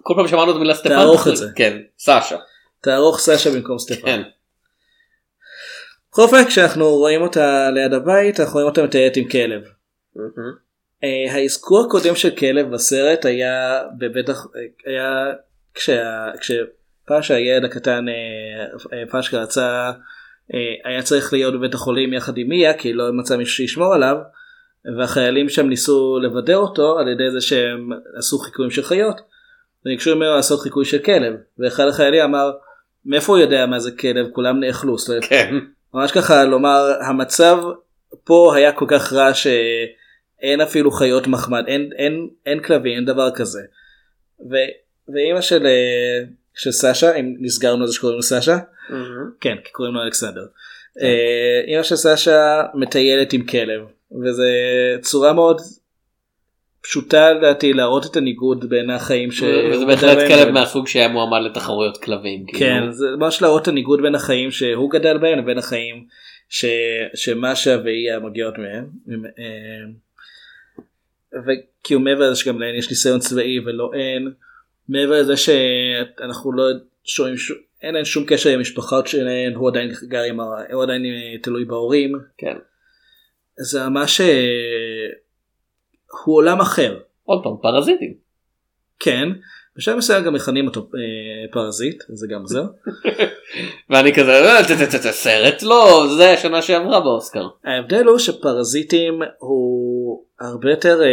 [0.04, 0.90] כל פעם שמענו את המילה סטפן.
[0.90, 1.48] תערוך את זה.
[1.56, 2.38] כן סאשה.
[2.84, 4.06] תערוך סאשה במקום סטפן.
[4.06, 4.22] כן.
[6.12, 9.62] בכל אופן כשאנחנו רואים אותה ליד הבית אנחנו רואים אותה מטיילת עם כלב.
[10.16, 10.54] מהמם.
[11.04, 14.46] אה, האזכור הקודם של כלב בסרט היה בבטח
[14.86, 15.32] היה
[15.74, 19.92] כשה, כשפאשה הילד הקטן אה, אה, פשקה רצה
[20.54, 24.18] אה, היה צריך להיות בבית החולים יחד עם מיה כי לא מצא מישהו שישמור עליו
[24.98, 29.22] והחיילים שם ניסו לוודא אותו על ידי זה שהם עשו חיקויים של חיות.
[29.86, 32.52] וביקשו ממנו לעשות חיקוי של כלב ואחד החיילים אמר
[33.06, 34.96] מאיפה הוא יודע מה זה כלב כולם נאכלו.
[35.22, 35.56] כן.
[35.94, 37.58] ממש ככה לומר המצב
[38.24, 43.32] פה היה כל כך רע שאין אפילו חיות מחמד אין אין אין כלבים אין דבר
[43.32, 43.62] כזה.
[44.52, 44.56] ו,
[45.14, 46.24] ואימא של אה,
[46.56, 48.58] של סאשה אם נסגרנו על זה שקוראים לו סאשה
[48.90, 49.32] מהמם.
[49.42, 50.46] כן כי קוראים לו אלכסנדר.
[51.02, 53.82] אה, אימא של סאשה מטיילת עם כלב
[54.24, 54.50] וזה
[55.02, 55.62] צורה מאוד
[56.84, 59.44] פשוטה לדעתי להראות את הניגוד בין החיים ש...
[59.44, 62.46] וזה בהחלט כלב מהסוג שהיה מועמד לתחרויות כלבים.
[62.46, 62.60] כאילו.
[62.60, 66.06] כן זה ממש להראות את הניגוד בין החיים שהוא גדל בהם לבין החיים
[66.50, 66.66] ש...
[67.16, 68.86] שמשה ואיה מגיעות מהם.
[69.40, 69.84] אה,
[71.34, 74.32] וכי הוא מעבר לזה שגם להן יש ניסיון צבאי ולא אין.
[74.90, 76.64] מעבר לזה שאנחנו לא
[77.04, 80.44] שומעים שום אין להם שום קשר עם משפחות שלהן הוא עדיין גר עם ה...
[80.74, 82.20] הוא עדיין אה, תלוי בהורים.
[82.38, 82.56] כן.
[83.58, 85.08] זה ממש אה,
[86.26, 87.00] הוא עולם אחר.
[87.24, 88.14] עוד פעם פרזיטים.
[89.00, 89.30] כן.
[89.76, 92.64] בשלב מסוים גם מכנים אותו אה, פרזיט זה גם עוזר.
[93.90, 94.32] ואני כזה
[95.08, 97.48] "אה, סרט לא זה השנה שעברה באוסקר.
[97.64, 101.08] ההבדל הוא שפרזיטים הוא הרבה יותר אה,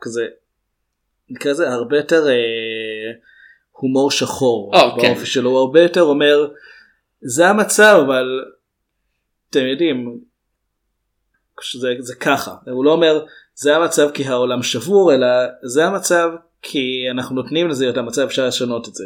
[0.00, 0.26] כזה
[1.30, 2.26] נקרא לזה הרבה יותר
[3.70, 5.08] הומור שחור או, כן.
[5.08, 6.48] באופי שלו הוא הרבה יותר אומר
[7.20, 8.44] זה המצב אבל
[9.50, 10.18] אתם יודעים
[12.00, 13.24] זה ככה הוא לא אומר
[13.62, 15.26] זה המצב כי העולם שבור אלא
[15.62, 16.30] זה המצב
[16.62, 19.04] כי אנחנו נותנים לזה להיות המצב אפשר לשנות את זה.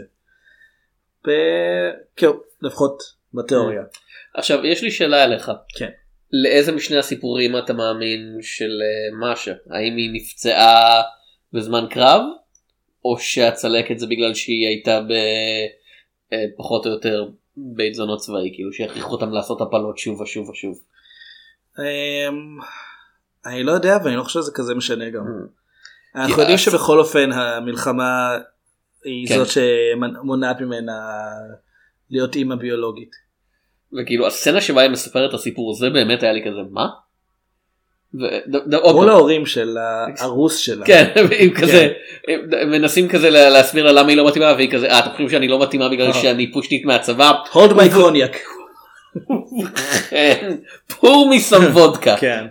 [1.26, 2.26] ו- כן,
[2.62, 3.02] לפחות
[3.34, 3.82] בתיאוריה.
[4.34, 5.50] עכשיו יש לי שאלה אליך.
[5.76, 5.90] כן.
[6.32, 9.52] לאיזה משני הסיפורים אתה מאמין של אה, משה?
[9.70, 11.02] האם היא נפצעה
[11.52, 12.20] בזמן קרב
[13.04, 15.12] או שהצלקת זה בגלל שהיא הייתה ב...
[16.32, 20.78] אה, פחות או יותר בית זונות צבאי כאילו שהכריחו אותם לעשות הפלות שוב ושוב ושוב.
[23.46, 25.22] אני לא יודע ואני לא חושב שזה כזה משנה גם.
[25.22, 26.18] Mm.
[26.20, 28.38] אנחנו יודעים שבכל אופן המלחמה
[29.04, 29.35] היא כן.
[29.35, 30.92] זאת שמונעת ממנה
[32.11, 33.11] להיות אימא ביולוגית.
[33.98, 36.87] וכאילו הסצנה שבה היא מספרת את הסיפור הזה באמת היה לי כזה מה?
[38.70, 39.76] פעם, ההורים של
[40.18, 40.87] הארוס שלה.
[40.87, 41.92] כן, עם כזה,
[42.62, 45.28] הם מנסים כזה לה- להסביר לה למה היא לא מתאימה והיא כזה, אה אתם חושבים
[45.30, 46.12] שאני לא מתאימה בגלל אה.
[46.12, 47.33] שאני פושטית מהצבא?
[47.52, 48.37] hold my cognac.
[50.88, 52.16] פור מסם וודקה.
[52.16, 52.44] כן.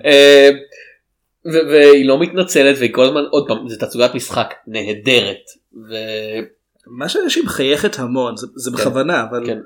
[1.47, 5.41] אה, והיא לא מתנצלת והיא כל הזמן עוד פעם זה תצוגת משחק נהדרת.
[5.89, 6.39] ו-
[6.87, 9.57] מה שאנשים מחייכת המון זה, זה בכוונה אבל כן.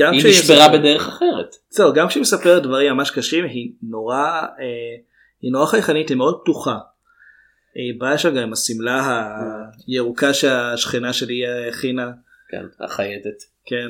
[0.00, 1.56] גם היא נשברה מספרת- בדרך אחרת.
[1.70, 4.24] זהו, גם כשהיא מספרת דברים ממש קשים היא נורא
[4.60, 4.96] אה,
[5.42, 6.76] היא נורא חייכנית היא מאוד פתוחה.
[7.74, 9.28] היא באה שם גם עם השמלה
[9.86, 12.10] הירוקה שהשכנה שלי הכינה
[12.50, 13.42] כן, החייטת.
[13.66, 13.88] כן.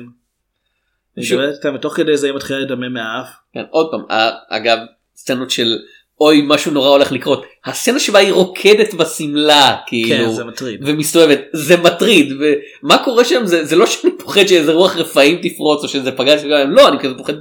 [1.15, 3.27] היא שוב- מדברת איתה ותוך כדי זה היא מתחילה לדמם מהאף.
[3.53, 4.77] כן, עוד פעם, ה- אגב,
[5.15, 5.77] סצנות של
[6.21, 10.79] אוי משהו נורא הולך לקרות, הסצנה שבה היא רוקדת בשמלה, כאילו, כן זה מטריד.
[10.83, 15.83] ומסתובבת, זה מטריד, ומה קורה שם, זה, זה לא שאני פוחד שאיזה רוח רפאים תפרוץ,
[15.83, 17.33] או שזה פגש, לא, אני כזה פוחד,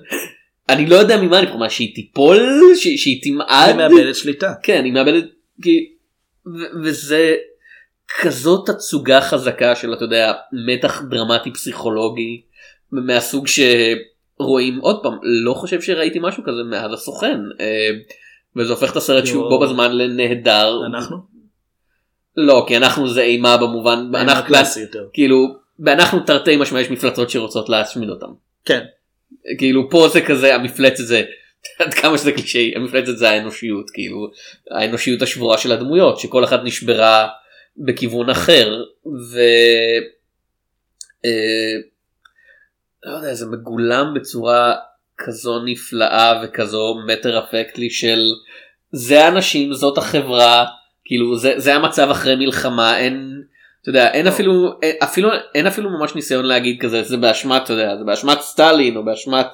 [0.68, 4.52] אני לא יודע ממה אני פוחד, מה, שהיא תיפול, ש, שהיא תמעד, היא מאבדת שליטה.
[4.62, 5.24] כן, היא מאבדת,
[5.62, 5.88] כי,
[6.46, 7.34] ו- וזה
[8.20, 10.32] כזאת תצוגה חזקה של, אתה יודע,
[10.66, 12.42] מתח דרמטי פסיכולוגי,
[12.92, 17.90] מהסוג שרואים, עוד פעם, לא חושב שראיתי משהו כזה מאז הסוכן, אה,
[18.56, 19.26] וזה הופך את הסרט.
[19.26, 20.80] שהוא בו בזמן לנהדר.
[20.86, 21.16] אנחנו?
[22.36, 25.08] לא, כי אנחנו זה אימה במובן, אנחנו אנחנו, קלאסי יותר.
[25.12, 25.46] כאילו,
[25.86, 28.30] אנחנו תרתי משמע יש מפלצות שרוצות להשמיד אותם.
[28.64, 28.84] כן.
[29.58, 31.22] כאילו פה זה כזה המפלצת זה
[31.78, 34.30] עד כמה שזה קלישאי המפלצת זה האנושיות כאילו
[34.70, 37.28] האנושיות השבורה של הדמויות שכל אחת נשברה
[37.76, 38.82] בכיוון אחר
[39.32, 39.40] ו...
[41.24, 41.74] אה,
[43.04, 44.74] לא יודע זה מגולם בצורה
[45.18, 48.18] כזו נפלאה וכזו מטר אפקטלי של
[48.92, 50.64] זה האנשים זאת החברה
[51.04, 53.42] כאילו זה, זה המצב אחרי מלחמה אין.
[53.82, 57.72] אתה יודע אין אפילו אין- אפילו אין אפילו ממש ניסיון להגיד כזה זה באשמת אתה
[57.72, 59.46] יודע זה באשמת סטלין או באשמת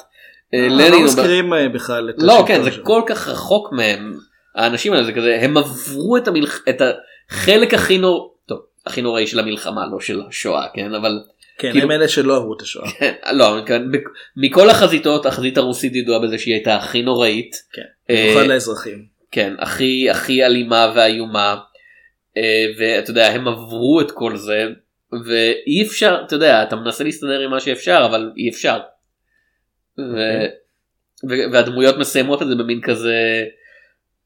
[0.55, 2.85] אה, לא לנין ב- מזכירים אה, בכלל את לא כן זה שלו.
[2.85, 4.15] כל כך רחוק מהם
[4.55, 6.61] האנשים האלה זה כזה הם עברו את המלח...
[6.69, 6.83] את
[7.31, 8.35] החלק הכי נור...
[8.49, 11.21] טוב הכי נוראי של המלחמה לא של השואה כן אבל
[11.59, 12.91] כן כאילו- הם אלה שלא עברו את השואה.
[12.91, 13.57] כן, לא
[14.37, 17.83] מכל החזיתות החזית הרוסית ידועה בזה שהיא הייתה הכי נוראית כן.
[18.11, 19.05] אה, במיוחד לאזרחים.
[19.31, 21.57] כן הכי הכי אלימה ואיומה
[22.37, 24.67] אה, ואתה יודע הם עברו את כל זה
[25.27, 28.81] ואי אפשר אתה יודע אתה מנסה להסתדר עם מה שאפשר אבל אי אפשר.
[29.99, 30.17] ו...
[31.31, 33.45] ו- והדמויות מסיימות את זה במין כזה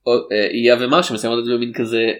[0.09, 2.13] אה, איה ומרשה מסיימות את זה במין כזה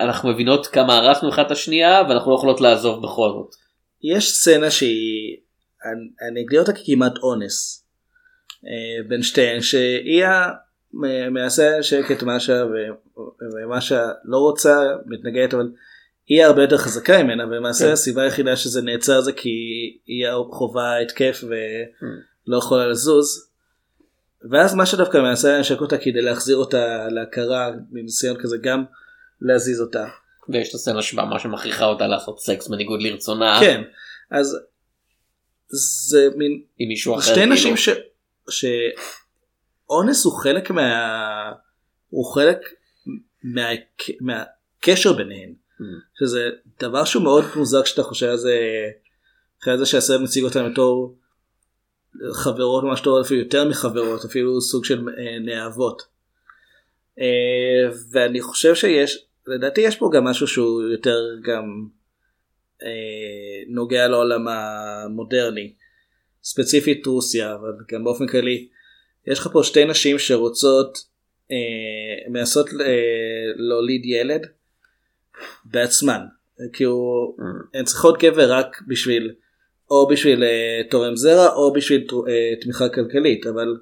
[0.00, 3.54] אנחנו מבינות כמה הרסנו אחת את השנייה ואנחנו לא יכולות לעזוב בכל זאת.
[4.02, 5.36] יש סצנה שהיא
[5.84, 7.84] אני- אני אגדיר אותה ככמעט אונס
[8.66, 10.50] אה, בין שתיהן שהיא ה-
[10.92, 12.64] מ- מנסה שקט משה
[13.54, 15.70] ומשה לא רוצה מתנגדת אבל
[16.26, 17.92] היא הרבה יותר חזקה ממנה ולמעשה כן.
[17.92, 19.50] הסיבה היחידה שזה נעצר זה כי
[20.06, 23.46] היא חווה התקף ולא יכולה לזוז.
[24.50, 28.84] ואז מה שדווקא מנסה לנשק אותה כדי להחזיר אותה להכרה בניסיון כזה גם
[29.40, 30.06] להזיז אותה.
[30.52, 33.82] ויש את הסצנה שבה מה שמכריחה אותה לעשות סקס בניגוד לרצונה כן
[34.30, 34.58] אז
[36.08, 37.22] זה מין עם מישהו אחר.
[37.22, 37.52] שתי כאילו.
[37.52, 37.88] נשים ש...
[38.50, 41.52] שאונס הוא חלק מה...
[42.08, 42.58] הוא חלק
[43.42, 43.68] מה...
[44.20, 45.54] מהקשר ביניהן.
[45.80, 45.84] Mm.
[46.18, 46.48] שזה
[46.80, 48.58] דבר שהוא מאוד מוזר כשאתה חושב על זה
[49.62, 51.18] אחרי זה שהסרט מציג אותן בתור
[52.32, 56.02] חברות ממש טובות אפילו יותר מחברות אפילו סוג של אה, נאהבות.
[57.18, 61.86] אה, ואני חושב שיש לדעתי יש פה גם משהו שהוא יותר גם
[62.82, 65.72] אה, נוגע לעולם המודרני
[66.42, 68.68] ספציפית רוסיה אבל גם באופן כללי
[69.26, 70.98] יש לך פה שתי נשים שרוצות
[71.50, 74.46] אה, מנסות אה, להוליד ילד
[75.64, 76.20] בעצמן
[76.72, 77.78] כאילו Mm.
[77.78, 79.34] הן צריכות גבר רק בשביל
[79.90, 83.76] או בשביל אה, תורם זרע או בשביל אה, תמיכה כלכלית אבל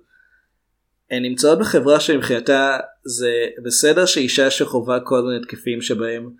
[1.11, 6.31] הן נמצאות בחברה שמבחינתה זה בסדר שאישה שחווה כל מיני תקפים שבהם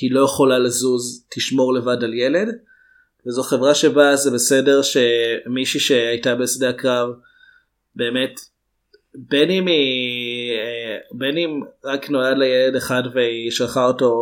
[0.00, 2.48] היא לא יכולה לזוז תשמור לבד על ילד?
[3.26, 7.08] וזו חברה שבה זה בסדר שמישהי שהייתה בשדה הקרב
[7.94, 8.40] באמת
[9.14, 14.14] בין אם היא אה, בין אם רק נולד לילד אחד והיא שלחה אותו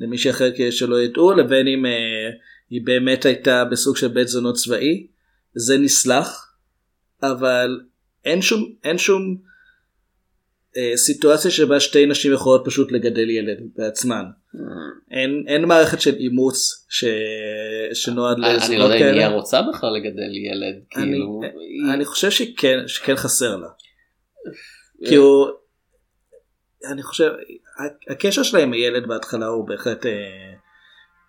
[0.00, 2.30] למישהי אחר כדי שלא ידעו לבין אם אה,
[2.70, 5.06] היא באמת הייתה בסוג של בית זונות צבאי
[5.54, 6.52] זה נסלח
[7.22, 7.80] אבל
[8.24, 9.36] אין שום אין שום
[10.96, 14.24] סיטואציה שבה שתי נשים יכולות פשוט לגדל ילד בעצמן.
[15.10, 17.04] אין אין מערכת של אימוץ ש...
[17.94, 21.40] שנועד אני לא לזוגות יודע אם היא כאלה רוצה בכלל לגדל ילד אני- כאילו.
[21.42, 25.08] היא- אני חושב שכן שכן חסר לה אה.
[25.08, 25.50] כאילו
[26.92, 27.30] אני חושב
[28.10, 30.12] הקשר שלה עם הילד בהתחלה הוא בהחלט אה,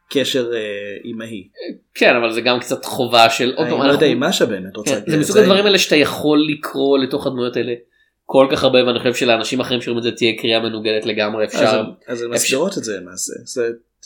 [0.10, 0.60] קשר אה,
[1.06, 1.48] אימהי.
[1.94, 5.02] כן אבל זה גם קצת חובה של עוד אני לא יודע אם משה באמת רוצה
[5.02, 7.74] כן, זה מסוג הדברים האלה שאתה יכול לקרוא לתוך הדמויות האלה
[8.30, 11.84] כל כך הרבה ואני חושב שלאנשים אחרים שרואים את זה תהיה קריאה מנוגדת לגמרי אפשר.
[12.08, 13.34] אז הן מסבירות את זה למעשה.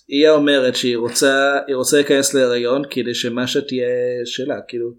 [0.07, 3.87] היא אומרת שהיא רוצה היא רוצה להיכנס להיריון כדי שמשה תהיה
[4.25, 4.91] שלה כאילו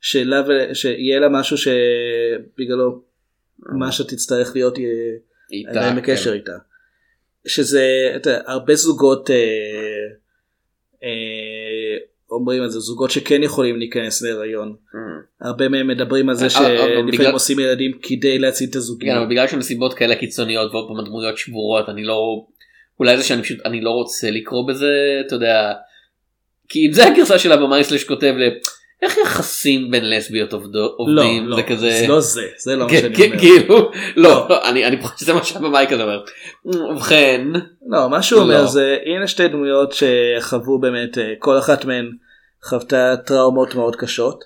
[0.00, 3.02] שאלה ו- שיהיה לה משהו שבגללו
[3.78, 4.90] משה תצטרך להיות יהיה
[5.52, 6.36] איתה, עדיין בקשר כן.
[6.36, 6.58] איתה.
[7.46, 9.36] שזה הרבה זוגות אה,
[11.04, 11.98] אה,
[12.30, 14.96] אומרים את זה זוגות שכן יכולים להיכנס להיריון Mm.
[15.48, 19.14] הרבה מהם מדברים על זה אה, אה, שלפעמים בגלל- עושים ילדים כדי להציל את הזוגיות.
[19.14, 22.44] כן, אבל בגלל שנסיבות כאלה קיצוניות ועוד פעם הדמויות שבורות אני לא
[23.00, 25.72] אולי זה שאני פשוט אני לא רוצה לקרוא בזה אתה יודע
[26.68, 28.42] כי אם זה הגרסה של הבמאי סלש כותב ל...
[29.02, 32.90] איך יחסים בין לסביות לא, עובדים לא, זה כזה זה לא זה, זה לא מה
[32.90, 33.38] שאני אומר.
[33.38, 36.22] כאילו לא אני אני חושב שזה מה שהבמאי כזה אומר.
[36.64, 37.46] ובכן
[37.88, 38.42] לא, מה שהוא לא.
[38.44, 42.10] אומר זה הנה שתי דמויות שחוו באמת אה, כל אחת מהן
[42.64, 44.44] חוותה טראומות מאוד קשות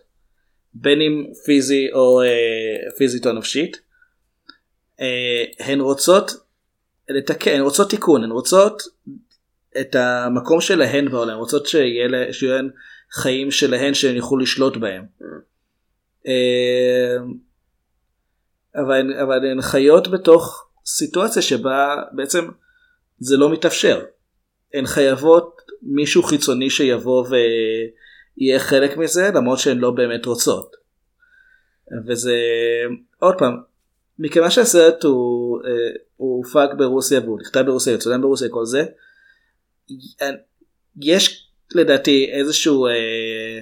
[0.74, 3.80] בין אם פיזי או אה, פיזית או נפשית.
[5.00, 6.30] אה, הן רוצות
[7.08, 8.82] לתקן, הן רוצות תיקון, הן רוצות
[9.80, 12.70] את המקום שלהן בעולם, הן רוצות שיהיה לה- שיהיו להן
[13.12, 15.04] חיים שלהן שהן יוכלו לשלוט בהם.
[16.26, 17.16] אה,
[18.76, 22.44] אבל, הן- אבל הן חיות בתוך סיטואציה שבה בעצם
[23.18, 24.04] זה לא מתאפשר.
[24.74, 27.26] הן חייבות מישהו חיצוני שיבוא
[28.38, 30.76] ויהיה חלק מזה למרות שהן לא באמת רוצות.
[32.06, 32.36] וזה
[33.18, 33.56] עוד פעם
[34.18, 35.70] מכיוון שהסרט הוא, אה,
[36.16, 38.84] הוא הופק ברוסיה והוא נכתב ברוסיה צולם ברוסיה כל זה
[41.02, 43.60] יש לדעתי איזשהו אה,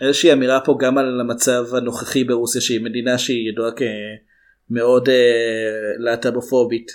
[0.00, 6.90] איזושהי אמירה פה גם על המצב הנוכחי ברוסיה שהיא מדינה שהיא ידועה כמאוד אה, להט"בופובית.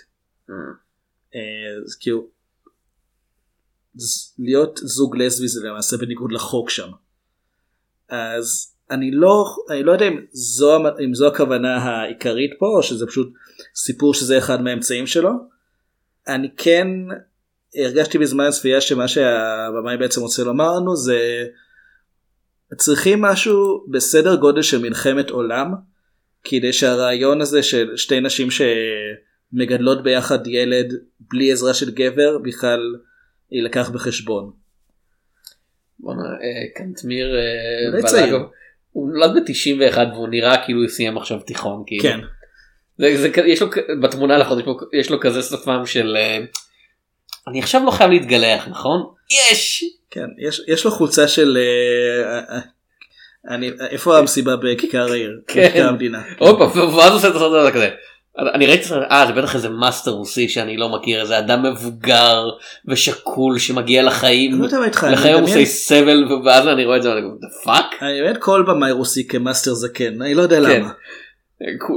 [1.36, 1.41] אה,
[1.86, 2.27] אז כאילו
[4.39, 6.89] להיות זוג לסבי זה למעשה בניגוד לחוק שם.
[8.10, 13.07] אז אני לא אני לא יודע אם זו אם זו הכוונה העיקרית פה או שזה
[13.07, 13.33] פשוט
[13.75, 15.31] סיפור שזה אחד מהאמצעים שלו.
[16.27, 16.88] אני כן
[17.75, 21.45] הרגשתי בזמן הצפייה שמה שהבמאי בעצם רוצה לומר לנו זה
[22.77, 25.73] צריכים משהו בסדר גודל של מלחמת עולם
[26.43, 32.95] כדי שהרעיון הזה של שתי נשים שמגדלות ביחד ילד בלי עזרה של גבר בכלל
[33.51, 34.51] יילקח בחשבון.
[35.99, 38.39] בואנה, אה, קנטמיר אה, צעיר.
[38.91, 42.03] הוא נולד ב-91 והוא נראה כאילו הוא סיים עכשיו תיכון כאילו.
[42.03, 42.19] כן.
[42.97, 43.67] זה, זה, יש לו
[44.01, 46.39] בתמונה לחוד יש לו, יש לו כזה שפם של אה,
[47.47, 49.01] אני עכשיו לא חייב להתגלח נכון?
[49.31, 49.83] יש!
[50.10, 52.60] כן, יש, יש לו חולצה של אה,
[53.49, 55.41] אני, איפה המסיבה בכיכר העיר?
[55.47, 55.67] כן.
[55.67, 56.23] בכיכר המדינה.
[56.38, 57.89] פעם ואז עושה את הסרט הזה כזה.
[58.39, 62.43] אני ראיתי סרט, אה זה בטח איזה מאסטר רוסי שאני לא מכיר איזה אדם מבוגר
[62.88, 66.97] ושקול שמגיע לחיים לא יודע מה איתך, אני לחיי מדמיין- רוסי סבל ואז אני רואה
[66.97, 67.86] את זה ואני אומר the fuck?
[68.04, 70.80] אני באמת כל במאי רוסי כמאסטר זקן, אני לא יודע כן.
[70.82, 70.91] למה.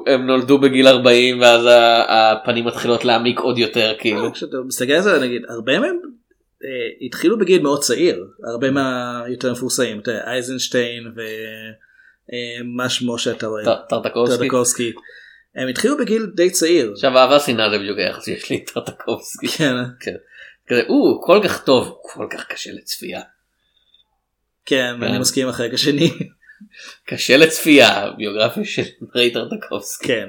[0.07, 1.62] הם נולדו בגיל 40 ואז
[2.09, 4.33] הפנים מתחילות להעמיק עוד יותר כאילו.
[4.33, 5.96] כשאתה מסתכל על זה נגיד הרבה מהם
[6.64, 14.92] אה, התחילו בגיל מאוד צעיר הרבה מהיותר מפורסמים אייזנשטיין ומה שמו שאתה רואה טרטקובסקי.
[15.54, 19.48] הם התחילו בגיל די צעיר עכשיו אהבה שנאה זה בדיוק היחס שיש לי עם טרטקובסקי.
[19.48, 19.74] כן
[20.68, 23.20] כזה הוא כל כך טוב כל כך קשה לצפייה.
[24.66, 26.10] כן אני מסכים עם החלק השני
[27.08, 28.82] קשה לצפייה ביוגרפיה של
[29.14, 30.06] ריי טרטקובסקי.
[30.06, 30.28] כן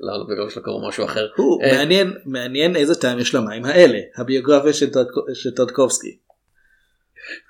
[0.00, 1.28] לא, לביוגרפיה שלו קראו משהו אחר.
[1.64, 4.72] אה, מעניין מעניין איזה טעם יש למים האלה הביוגרפיה
[5.34, 6.18] של טרדקובסקי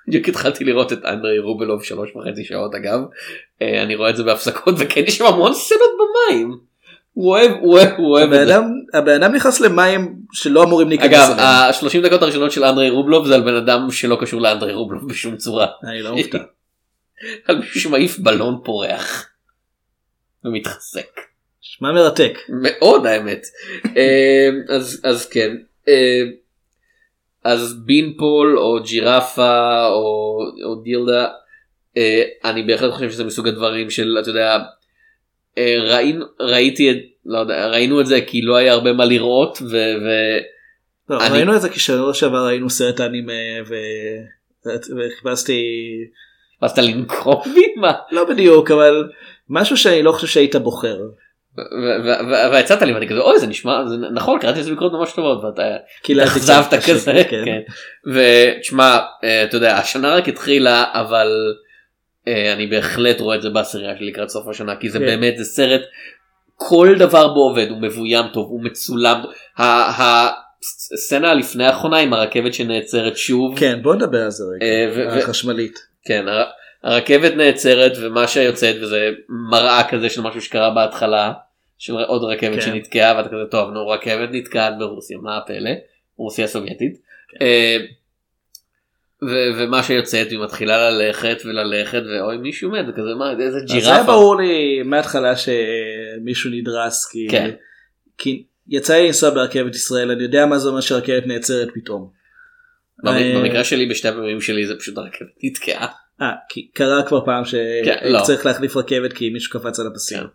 [0.08, 3.00] בדיוק התחלתי לראות את אנדרי רובלוב שלוש וחצי שעות אגב.
[3.62, 6.65] אה, אני רואה את זה בהפסקות וכן יש שם המון סצנות במים.
[7.16, 8.55] הוא אוהב הוא אוהב הוא אוהב את זה.
[8.94, 11.38] הבן אדם נכנס למים שלא אמורים להיכנס אגב אליהם.
[11.40, 15.37] ה-30 דקות הראשונות של אנדרי רובלוב זה על בן אדם שלא קשור לאנדרי רובלוב בשום
[15.37, 15.66] צורה.
[15.85, 16.38] אני לא מופתע
[17.48, 19.29] על מישהו שמעיף בלון פורח.
[20.44, 21.20] ומתחזק.
[21.61, 23.46] שמע מרתק מאוד האמת.
[23.96, 25.57] אה, אז אז כן.
[25.88, 26.22] אה,
[27.44, 31.26] אז בינפול או ג'ירפה או, או דילדה
[31.96, 34.59] אה, אני בהחלט חושב שזה מסוג הדברים של אתה יודע
[35.80, 39.76] ראינו ראיתי את לא יודע ראינו את זה כי לא היה הרבה מה לראות ו...
[39.76, 40.08] ו...
[41.10, 43.32] לא, אני- ראינו את זה כי שעבר ראינו סרט אנימה
[43.68, 45.62] ו- וחיפשתי
[46.60, 49.08] חיפשת לנקום בי מה לא בדיוק אבל
[49.48, 50.98] משהו שאני לא חושב שהיית בוחר
[52.52, 55.76] והצעת לי ואני כזה אוי זה נשמע זה נכון קראתי איזה ביקורות ממש טובות ואתה
[56.08, 57.44] התאכזבת את השקט, כזה כן.
[57.44, 57.60] כן.
[58.12, 61.65] ותשמע אה, אתה יודע השנה רק התחילה אבל אה,
[62.28, 65.04] אני בהחלט רואה את זה בעשירייה שלי לקראת סוף השנה כי זה כן.
[65.06, 65.80] באמת זה סרט
[66.54, 69.20] כל דבר בו עובד הוא מבוים טוב הוא מצולם
[69.58, 70.28] ה-
[70.62, 73.58] סצנה לפני האחרונה עם הרכבת שנעצרת שוב.
[73.58, 74.66] כן בוא נדבר על זה רגע.
[74.66, 75.78] אה, החשמלית.
[76.04, 76.50] כן, הר-
[76.84, 79.10] הרכבת נעצרת ומה שיוצאת וזה
[79.50, 81.32] מראה כזה של משהו שקרה בהתחלה
[81.78, 82.60] של עוד רכבת כן.
[82.60, 85.70] שנתקעה ואתה כזה טוב נו רכבת נתקעת ברוסיה מה הפלא
[86.16, 86.92] רוסיה הסובייטית.
[87.28, 87.44] כן.
[89.22, 93.74] ו- ומה שיוצאת היא מתחילה ללכת וללכת ואוי מישהו מת וכזה מה איזה אז זה
[93.74, 94.12] היה ג'ירפה.
[94.12, 97.50] ברור לי מההתחלה שמישהו נדרס כי, כן.
[98.18, 102.11] כי יצא לי לנסוע ברכבת ישראל אני יודע מה זה אומר שרכבת נעצרת פתאום.
[103.07, 105.87] אה, במקרה שלי בשתי הפעמים שלי זה פשוט הרכבת נתקעה.
[106.22, 107.44] אה, כי קרה כבר פעם
[107.85, 108.18] כן, לא.
[108.18, 110.18] שצריך להחליף רכבת כי מישהו קפץ על הפסים.
[110.18, 110.26] כן.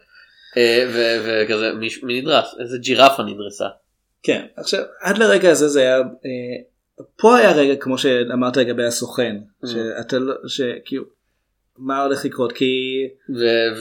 [0.58, 0.86] אה,
[1.26, 1.72] וכזה
[2.04, 3.66] מי נדרס איזה ג'ירפה נדרסה.
[4.24, 6.04] כן עכשיו עד לרגע הזה זה היה אה,
[7.16, 9.68] פה היה רגע כמו שאמרת לגבי הסוכן Mm.
[9.68, 11.04] שאתה לא שכאילו
[11.78, 12.66] מה הולך לקרות כי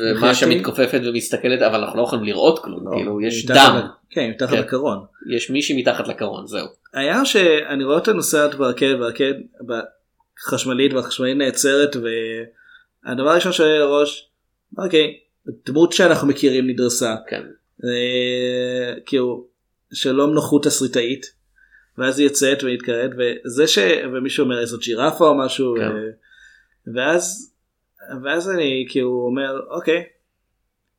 [0.01, 3.81] ומה שמתכופפת ומסתכלת אבל אנחנו לא יכולים לראות כלום לא, כאילו יש דם
[4.11, 4.59] כן מתחת כן.
[4.59, 4.99] לקרון.
[5.35, 6.67] יש מישהי מתחת לקרון זהו.
[6.93, 14.29] היה שאני רואה אותה נוסעת ברכבת והרכבת בחשמלית והחשמלית נעצרת והדבר הראשון שעולה לראש
[14.79, 15.17] אוקיי
[15.67, 17.43] דמות שאנחנו מכירים נדרסה כן.
[19.07, 19.45] כאילו
[19.93, 21.40] שלום נוחות תסריטאית
[22.01, 23.79] ואז היא יוצאת ומתקראת וזה ש...
[24.13, 25.91] ומישהו אומר איזו ג'ירפה או משהו כן.
[26.95, 27.55] ואז
[28.25, 30.05] ואז אני כאילו אומר אוקיי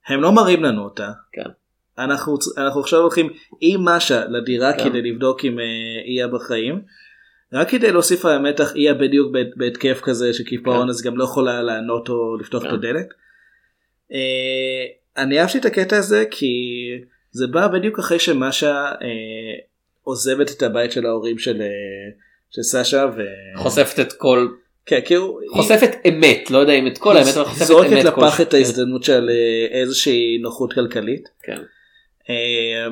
[0.07, 1.49] הם לא מראים לנו אותה כן.
[1.97, 3.29] אנחנו אנחנו עכשיו הולכים
[3.61, 4.89] עם משה לדירה כן.
[4.89, 5.63] כדי לבדוק אם אה,
[6.05, 6.81] היא יהיה בחיים.
[7.53, 10.89] רק כדי להוסיף על המתח היא בדיוק בהת- בהתקף כזה של קיפאון כן.
[10.89, 12.73] אז גם לא יכולה לענות או לפתוח את כן.
[12.73, 13.07] הדלת.
[14.13, 14.85] אה,
[15.23, 16.53] אני אהבתי את הקטע הזה כי
[17.31, 19.57] זה בא בדיוק אחרי שמשה אה,
[20.03, 21.67] עוזבת את הבית של ההורים של, אה,
[22.51, 23.21] של סשה ו...
[23.57, 24.47] חושפת את כל
[24.85, 28.13] כן, כאילו, חושפת אמת לא יודע אם את כל האמת אבל היא חושפת זורקת אמת
[28.15, 31.29] כל- לפח את ההזדמנות של אה, איזושהי נוחות כלכלית.
[31.43, 31.57] כן.
[32.29, 32.87] אה,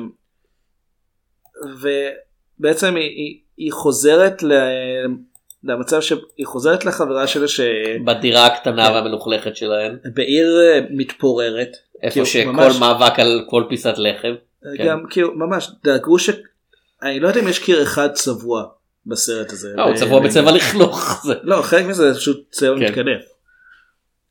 [1.80, 4.52] ובעצם היא, היא, היא חוזרת ל...
[5.64, 8.92] למצב שהיא חוזרת לחברה שלה שבעיר בדירה הקטנה כן.
[8.94, 11.76] והמלוכלכת שלהם אה, מתפוררת.
[12.02, 14.34] איפה שכל ממש- מאבק על כל פיסת לחם.
[14.76, 14.86] כן.
[14.86, 16.30] גם כאילו ממש דאגו ש...
[17.02, 18.64] אני לא יודע אם יש קיר אחד צבוע
[19.06, 19.72] בסרט הזה.
[19.76, 21.26] לא, הוא צבוע ב- בצבע לכלוך.
[21.42, 22.84] לא חלק מזה זה פשוט צבע כן.
[22.84, 23.18] מתקדם.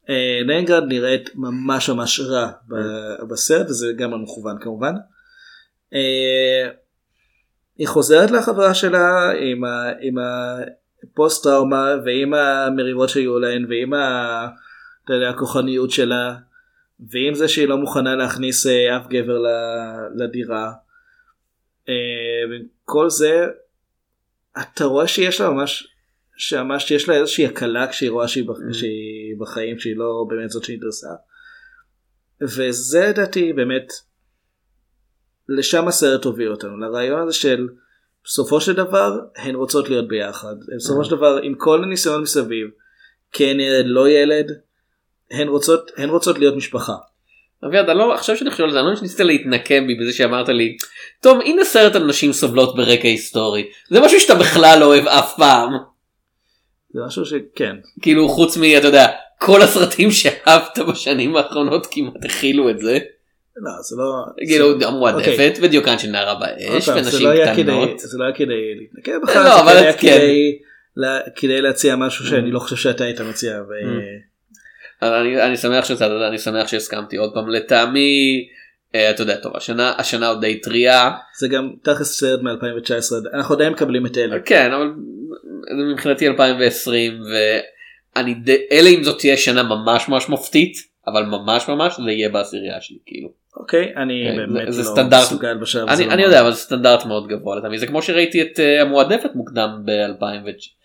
[0.10, 2.52] אה, לנינגרד נראית ממש ממש רע
[3.30, 4.94] בסרט וזה גם המכוון כמובן.
[5.94, 6.70] אה,
[7.78, 10.16] היא חוזרת לחברה שלה עם, ה, עם
[11.04, 14.48] הפוסט טראומה ועם המריבות שהיו להן ועם ה,
[15.06, 16.36] אתה יודע, הכוחניות שלה
[17.12, 19.44] ועם זה שהיא לא מוכנה להכניס אה, אף גבר
[20.16, 20.72] לדירה.
[21.90, 23.46] אה, כל זה
[24.62, 25.88] אתה רואה שיש לה ממש
[26.38, 28.56] שממש יש לה איזושהי הקלה כשהיא רואה שהיא, בח...
[28.72, 31.08] שהיא בחיים שהיא לא באמת זאת שנדרסה.
[32.42, 33.94] וזה לדעתי באמת
[35.50, 37.68] לשם הסרט הוביל אותנו לרעיון הזה של
[38.24, 42.68] בסופו של דבר הן רוצות להיות ביחד בסופו של דבר עם כל הניסיון מסביב
[43.32, 44.52] כן ילד לא ילד
[45.32, 46.96] הן רוצות הן רוצות להיות משפחה.
[47.66, 50.78] אביעד, לא, עכשיו שאני חושב על זה, אני לא ניסית להתנקם בי בזה שאמרת לי,
[51.22, 55.36] טוב הנה סרט על נשים סובלות ברקע היסטורי, זה משהו שאתה בכלל לא אוהב אף
[55.38, 55.70] פעם,
[56.94, 59.08] זה משהו שכן כאילו חוץ מ, אתה יודע,
[59.40, 63.00] כל הסרטים שאהבת בשנים האחרונות כמעט הכילו את זה,
[63.62, 65.54] לא זה לא כאילו זה- המועדפת אוקיי.
[65.62, 69.50] ודיוקן של נערה באש זה ונשים לא קטנות, זה לא היה כדי להתנקם בכלל, לא,
[69.56, 70.00] זה אבל היה כן.
[70.00, 70.60] כדי,
[70.98, 73.60] לה, כדי להציע משהו שאני לא חושב שאתה היית מציע.
[75.02, 78.48] אני, אני שמח שאתה יודע, אני שמח שהסכמתי עוד פעם לטעמי,
[78.96, 82.94] אה, אתה יודע, טוב השנה, השנה עוד די טריה, זה גם תכלס סרט מ-2019,
[83.34, 84.40] אנחנו עדיין מקבלים את אלה.
[84.46, 84.92] כן אבל
[85.78, 87.22] זה מבחינתי 2020
[88.16, 90.74] ואני די, אלא אם זאת תהיה שנה ממש ממש מופתית
[91.08, 93.30] אבל ממש ממש זה יהיה בעשירייה שלי כאילו.
[93.58, 95.22] אוקיי, אני כן, באמת זה- לא סטנדרט.
[95.22, 96.04] מסוגל בשלב הזה.
[96.04, 96.22] אני, אני.
[96.22, 100.79] יודע אבל זה סטנדרט מאוד גבוה לטעמי זה כמו שראיתי את uh, המועדפת מוקדם ב-2019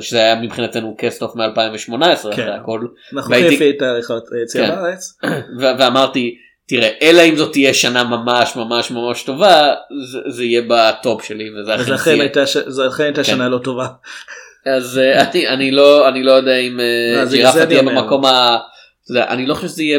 [0.00, 2.06] שזה היה מבחינתנו קסטוף מ-2018 כן.
[2.32, 2.80] אחרי הכל
[3.16, 4.74] אנחנו והייתי- לפי תאריכות היציאה כן.
[4.74, 5.18] בארץ.
[5.60, 6.36] ו- ואמרתי
[6.68, 9.74] תראה אלא אם זאת תהיה שנה ממש ממש ממש טובה
[10.12, 12.20] זה, זה יהיה בטופ שלי וזה אכן.
[12.20, 13.30] הייתה ש- זו אכן הייתה כן.
[13.32, 13.86] שנה לא טובה.
[14.66, 16.84] אז אה, אני, אני לא אני לא יודע אם אה,
[17.16, 17.82] לא, זה ג'ירפה תהיה.
[17.82, 18.58] במקום ה...
[19.16, 19.98] אני לא חושב שזה יהיה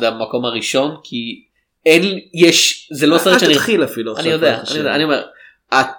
[0.00, 1.42] במקום הראשון כי
[1.86, 2.02] אין
[2.34, 4.28] יש זה לא סרט אל שאני תתחיל אפילו אני.
[4.28, 4.94] יודע אני יודע.
[4.94, 5.22] אני אומר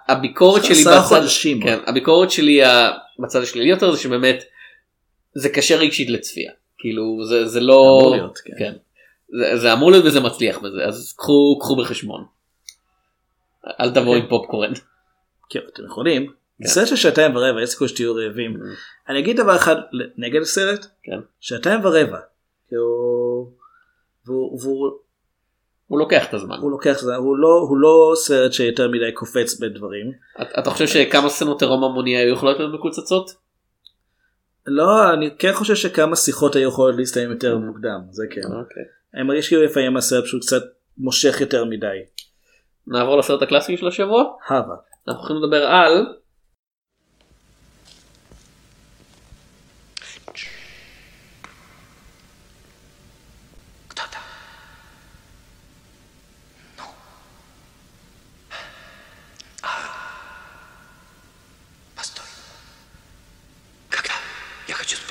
[0.08, 1.22] הביקורת שלי בצד.
[1.64, 2.62] כן הביקורת שלי
[3.20, 4.44] בצד השלילי יותר זה שבאמת
[5.34, 8.54] זה קשה רגשית לצפייה כאילו זה זה לא אמור להיות, כן.
[8.60, 8.74] כן.
[9.30, 12.26] זה, זה אמור להיות וזה מצליח בזה אז קחו קחו בחשבון.
[13.80, 14.16] אל תבואו.
[14.16, 14.72] עם פופקורן.
[15.50, 16.32] כן, אתם יכולים.
[16.62, 16.68] כן.
[16.68, 18.58] סרט של שעתיים ורבע, יש סיכוי שתהיו רעבים.
[19.10, 19.76] אני אגיד דבר אחד
[20.18, 21.20] נגד הסרט, כן.
[21.40, 22.20] שעתיים ורבע.
[22.68, 22.84] כאילו,
[24.26, 24.92] והוא, והוא,
[25.92, 26.56] הוא לוקח את הזמן.
[26.62, 30.12] הוא לוקח זמן, הוא לא, הוא לא סרט שיותר מדי קופץ בין דברים.
[30.42, 33.32] אתה- אתה חושב שכמה סצנות עירום המוני היו יכולות להיות מקוצצות?
[34.68, 38.42] לא, אני כן חושב שכמה שיחות היו יכולות להסתיים יותר מוקדם, זה כן.
[38.44, 38.84] אוקיי.
[39.16, 40.62] אני מרגיש כאילו לפעמים הסרט פשוט קצת
[40.98, 41.98] מושך יותר מדי.
[42.88, 44.24] נעבור לסרט הקלאסי של השבוע.
[44.50, 44.76] הווה.
[45.08, 46.06] אנחנו הולכים לדבר על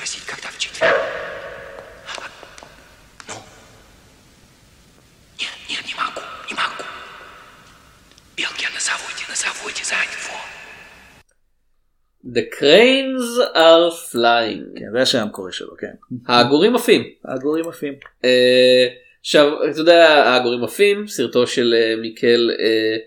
[0.10, 0.96] спросить, когда в четверг?
[3.30, 3.36] Ну.
[5.40, 6.84] Нет, нет, не могу, не могу.
[8.38, 10.36] Белки на заводе, на заводе, за Альфо.
[12.36, 14.80] The Cranes are Flying.
[14.80, 15.94] כן, זה השם המקורי שלו, כן.
[16.28, 17.04] העגורים עפים.
[17.26, 17.94] העגורים עפים.
[18.26, 18.88] אה,
[19.22, 22.98] עכשיו אתה יודע העגורים עפים סרטו של אה, מיקל אה,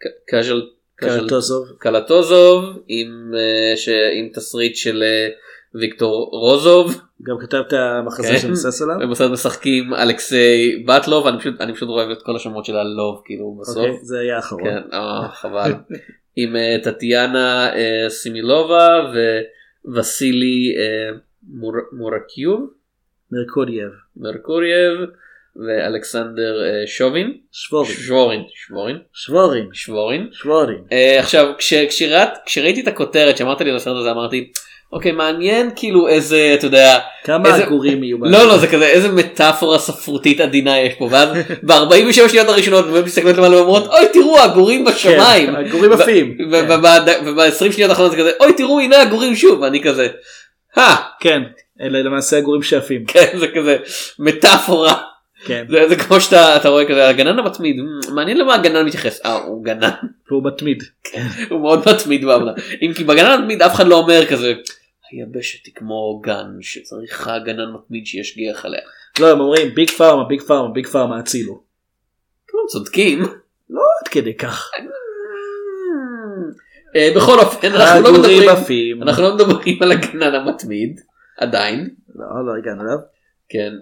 [0.00, 0.62] ק- קז'ל
[0.96, 1.68] קז'ל- קלטוזוב.
[1.78, 5.28] קלטוזוב עם אה, ש- עם תסריט של אה,
[5.75, 7.01] ויקטור רוזוב.
[7.23, 8.37] גם כתב את המחזה כן.
[8.39, 8.95] שמבסס עליו.
[8.99, 13.57] במוסד משחקים אלכסיי באטלוב אני פשוט אני פשוט אוהב את כל השמות של הלוב כאילו
[13.61, 13.77] בסוף.
[13.77, 14.63] אוקיי, זה היה האחרון.
[14.63, 15.71] כן, אה, חבל.
[16.35, 18.87] עם אה, טטיאנה אה, סימילובה
[19.85, 21.17] ווסילי אה,
[21.49, 22.69] מור- מורקיוב,
[23.31, 23.89] מרקודייב.
[24.17, 24.91] מרקורייב
[25.55, 26.53] ואלכסנדר
[26.85, 27.91] שובין, שוורין.
[27.95, 29.69] שורין, שורין, שוורין.
[29.73, 30.29] שורין.
[30.31, 30.83] שוורין.
[30.91, 34.51] אה, עכשיו כש, כשראית, כשראיתי את הכותרת שאמרת לי על הסרט הזה אמרתי
[34.93, 39.09] אוקיי מעניין כאילו איזה אתה יודע כמה איזה- עגורים יהיו לא לא זה כזה איזה
[39.11, 41.29] מטאפורה ספרותית עדינה יש פה ואז
[41.63, 44.37] ב-47 שניות הראשונות מסתכלות למעלה ואומרות אוי תראו
[44.85, 45.47] בשמיים.
[45.49, 46.37] כן, עגורים עפים.
[46.51, 46.65] כן.
[47.25, 50.07] וב-20 שניות האחרונות זה כזה אוי תראו הנה הגורים שוב ואני כזה.
[50.77, 51.41] "אה, כן,
[51.81, 53.05] אלה למעשה עגורים שעפים.
[53.05, 53.77] כן זה כזה
[54.19, 54.93] מטאפורה
[55.45, 55.65] כן.
[55.69, 59.33] זה, זה כמו שאתה אתה רואה כזה הגנן המתמיד "מ, מעניין למה הגנן מתייחס אה
[59.33, 59.89] הוא גנן
[60.31, 60.83] והוא מתמיד.
[61.49, 64.53] הוא מאוד מתמיד בעבודה אם כי בגנן המתמיד אף אחד לא אומר כזה
[65.19, 68.81] היבשת היא כמו גן שצריכה גנן מתמיד שישגיח עליה.
[69.19, 71.63] לא, הם אומרים ביג פארמה, ביג פארמה, ביג פארמה הצילו.
[72.53, 73.21] הם צודקים.
[73.69, 74.71] לא עד כדי כך.
[76.95, 79.03] אה, בכל אופן אנחנו לא מדברים.
[79.03, 80.99] אנחנו לא מדברים על הגנן המתמיד
[81.37, 82.97] עדיין לא, לא הגענו אליו.
[83.49, 83.73] כן.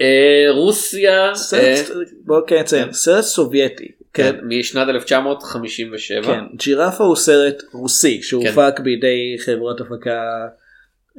[0.00, 1.86] אה, רוסיה סרט,
[2.24, 3.88] בוא כן נציין, סרט סובייטי.
[4.12, 4.36] כן, כן.
[4.44, 8.22] משנת 1957 כן, ג'ירפה הוא סרט רוסי כן.
[8.22, 10.46] שהופק בידי חברות הפקה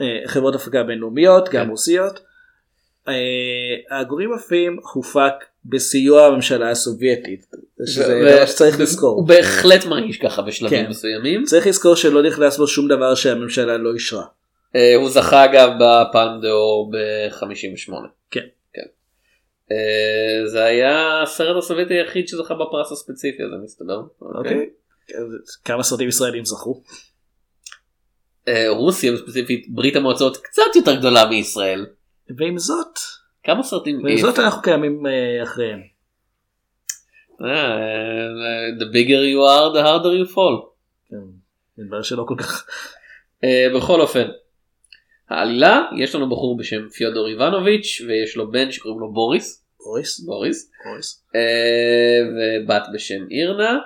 [0.02, 1.70] אה, חברות הפקה בינלאומיות גם כן.
[1.70, 2.20] רוסיות.
[3.08, 3.14] אה,
[3.98, 5.34] העגורים עפים הופק
[5.66, 7.46] בסיוע הממשלה הסובייטית
[7.88, 9.26] שזה דבר שצריך הוא לזכור.
[9.26, 10.90] בהחלט מרגיש ככה בשלבים כן.
[10.90, 14.24] מסוימים צריך לזכור שלא נכנס בו שום דבר שהממשלה לא אישרה.
[14.76, 17.94] אה, הוא זכה אגב בפעם דאור ב-58
[18.32, 18.46] כן.
[19.70, 19.76] כן.
[19.76, 24.02] אה, זה היה הסרט הסובייטי היחיד שזכה בפרס הספציפי הזה מסתבר.
[24.22, 24.70] אוקיי.
[25.10, 26.84] אז כמה סרטים ישראלים זכו?
[28.48, 31.86] אה, רוסיה ספציפית ברית המועצות קצת יותר גדולה מישראל.
[32.38, 33.00] ועם זאת,
[33.44, 35.80] כמה סרטים ועם זאת אנחנו קיימים אה, אחריהם.
[38.80, 40.70] the bigger you are the harder you fall.
[41.10, 41.16] כן,
[41.78, 42.68] מתברר שלא כל כך.
[43.76, 44.28] בכל אופן.
[45.30, 50.20] העלילה יש לנו בחור בשם פיודור איבנוביץ' ויש לו בן שקוראים לו בוריס בוריס?
[50.20, 51.24] בוריס בוריס.
[51.36, 51.42] אה,
[52.36, 53.78] ובת בשם אירנה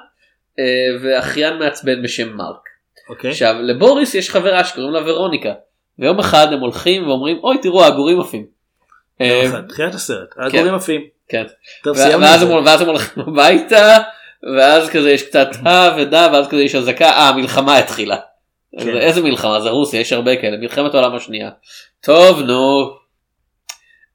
[0.60, 0.66] אה,
[1.02, 2.70] ואחיין מעצבן בשם מרק.
[3.10, 3.32] אוקיי.
[3.32, 5.54] עכשיו לבוריס יש חברה שקוראים לה ורוניקה
[6.00, 8.46] ויום אחד הם הולכים ואומרים אוי תראו העגורים עפים.
[9.22, 10.28] אה, תחילת הסרט.
[10.38, 11.02] העגורים עפים.
[11.30, 11.44] כן.
[11.88, 12.26] ו- סיימנו.
[12.66, 12.82] ואז.
[12.82, 13.98] הם הולכים הביתה
[14.58, 18.18] ואז כזה יש קצת הא ודה ואז כזה יש אזעקה אה המלחמה התחילה.
[18.80, 18.98] כן.
[18.98, 21.50] איזה מלחמה זה רוסיה יש הרבה כאלה מלחמת העולם השנייה.
[22.02, 23.03] טוב נו.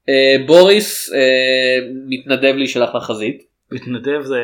[0.09, 3.49] אה, בוריס אה, מתנדב להישלח לחזית.
[3.71, 4.39] מתנדב זה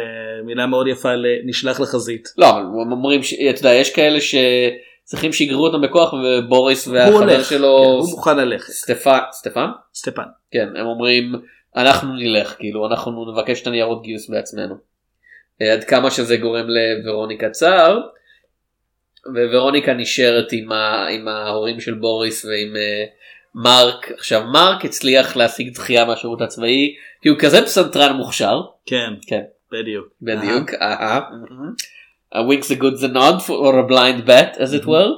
[0.45, 2.28] מילה מאוד יפה לנשלח לחזית.
[2.38, 7.16] לא אבל הם אומרים שאתה יודע יש כאלה שצריכים שיגרו אותם בכוח ובוריס הוא והחבר
[7.16, 8.72] הולך, שלו כן, הוא מוכן ללכת.
[8.72, 10.24] סטפן סטפן סטפן.
[10.51, 11.34] כן הם אומרים
[11.76, 14.76] אנחנו נלך כאילו אנחנו נבקש את הניירות גיוס בעצמנו.
[15.61, 17.99] אה, עד כמה שזה גורם לוורוניקה צער.
[19.53, 23.09] וורוניקה נשארת עם, ה, עם ההורים של בוריס ועם uh,
[23.56, 29.14] מרק עכשיו מרק הצליח להשיג דחייה מהשירות הצבאי כי הוא כזה פסנתרן מוכשר כן.
[29.28, 29.41] כן.
[29.72, 30.08] בדיוק.
[30.22, 31.20] בדיוק אהה.
[32.36, 35.12] a winks a good the nod for, or a blind bet as it were.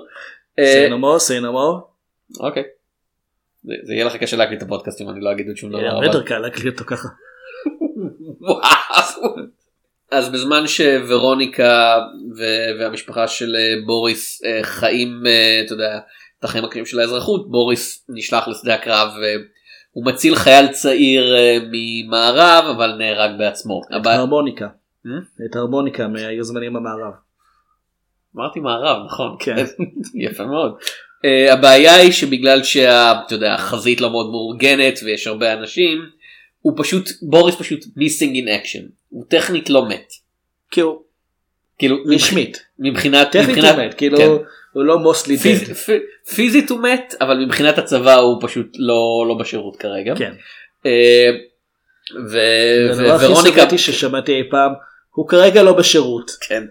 [0.60, 1.82] אה, say no more, say no more.
[2.40, 2.64] אוקיי.
[3.84, 5.80] זה יהיה לך קשה להקליט את הפודקאסט אם אני לא אגיד עוד שום דבר.
[5.80, 7.08] יהיה הרבה יותר קל להקליט אותו ככה.
[10.12, 12.00] אז בזמן שוורוניקה
[12.80, 16.00] והמשפחה של אה, בוריס אה, חיים אה, אתה יודע
[16.40, 19.10] את החיים הקשים של האזרחות בוריס נשלח לשדה הקרב
[19.92, 23.82] הוא מציל חייל צעיר אה, ממערב אבל נהרג בעצמו.
[23.90, 24.68] את הבע- הרמוניקה.
[25.06, 25.10] Hmm?
[25.52, 27.14] את הרמוניקה מהיו זמנים במערב.
[28.36, 29.56] אמרתי מערב נכון כן.
[30.26, 30.72] יפה מאוד.
[31.26, 35.98] Uh, הבעיה היא שבגלל שאתה יודע החזית לא מאוד מאורגנת ויש הרבה אנשים
[36.62, 40.14] הוא פשוט בוריס פשוט missing in action הוא טכנית לא מת.
[40.72, 41.04] כאילו
[41.78, 42.58] כאילו רשמית.
[42.80, 43.94] מבחינת טכנית מבחינת הוא מת.
[43.94, 44.28] כאילו כן.
[44.78, 45.74] הוא לא מוסלי פיז, דד.
[45.74, 50.16] פ- פיזית הוא מת אבל מבחינת הצבא הוא פשוט לא לא בשירות כרגע.
[50.16, 50.34] כן.
[50.86, 51.30] אה,
[52.32, 54.72] ו- הדבר הכי וורוניקה ששמעתי אי פעם
[55.16, 56.32] הוא כרגע לא בשירות.
[56.48, 56.64] כן.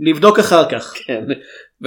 [0.00, 0.94] נבדוק אחר כך.
[1.06, 1.24] כן.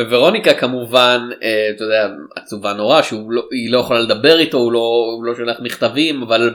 [0.10, 4.80] וורוניקה כמובן אה, אתה יודע עצובה נורא שהיא לא, לא יכולה לדבר איתו הוא לא,
[5.16, 6.54] הוא לא שולח מכתבים אבל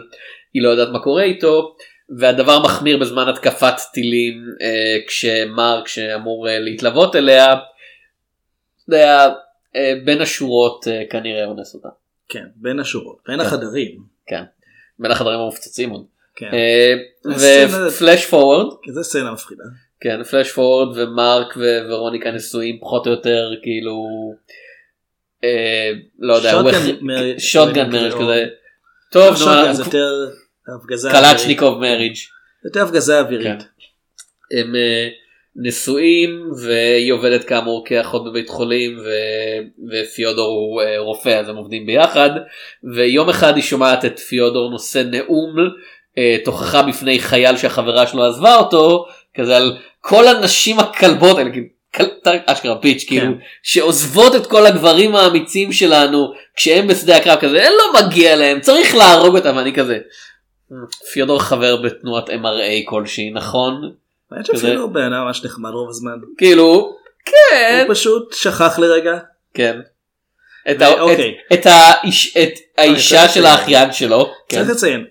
[0.54, 1.74] היא לא יודעת מה קורה איתו
[2.18, 7.54] והדבר מחמיר בזמן התקפת טילים אה, כשמרק שאמור אה, להתלוות אליה.
[8.88, 9.28] אתה יודע,
[9.76, 11.88] אה, בין השורות אה, כנראה אונס אותה.
[12.28, 12.44] כן.
[12.56, 13.18] בין השורות.
[13.28, 13.46] בין כן.
[13.46, 13.98] החדרים.
[14.98, 16.04] בין החדרים המופצצים עוד.
[16.36, 16.50] כן.
[16.52, 16.94] אה,
[17.86, 19.64] ופלאש פורוורד כי זה סצנה מפחידה.
[20.00, 21.56] כן פלאש פורוורד ומרק
[21.88, 24.06] וורוניקה נשואים פחות או יותר כאילו
[26.18, 26.50] לא יודע
[27.38, 28.46] שוטגן מריג' כזה.
[29.10, 30.30] טוב נו, שוטגן זה יותר
[30.76, 31.36] הפגזה אווירית.
[31.36, 32.16] קלצ'ניקוב מריג'
[32.64, 33.62] יותר הפגזה אווירית.
[33.62, 34.58] כן.
[34.58, 34.74] הם
[35.62, 41.86] נשואים והיא עובדת כאמור כאחות בבית חולים ו- ופיודור הוא אה, רופא אז הם עובדים
[41.86, 42.30] ביחד.
[42.94, 45.54] ויום אחד היא שומעת את פיודור נושא נאום
[46.18, 51.66] אה, תוכחה בפני חייל שהחברה שלו עזבה אותו כזה על כל הנשים הכלבות האלה כאילו,
[51.96, 52.04] כל-
[52.46, 53.32] אשכרה פיץ' כאילו
[53.62, 58.94] שעוזבות את כל הגברים האמיצים שלנו כשהם בשדה הקרב כזה אין לא מגיע להם צריך
[58.94, 59.56] להרוג אותם.
[59.56, 59.98] ואני כזה.
[61.12, 63.92] פיודור חבר בתנועת MRA כלשהי נכון
[64.32, 66.18] האמת כזה- שאפילו הוא בן אדם ממש נחמד רוב הזמן.
[66.38, 69.18] כאילו כן הוא פשוט שכח לרגע.
[69.54, 69.80] כן.
[70.70, 71.34] את, ה- אוקיי.
[71.52, 73.46] את, את, האיש, את האישה של.
[73.46, 74.30] האחיין שלו.
[74.48, 74.56] כן.
[74.56, 75.04] צריך לציין.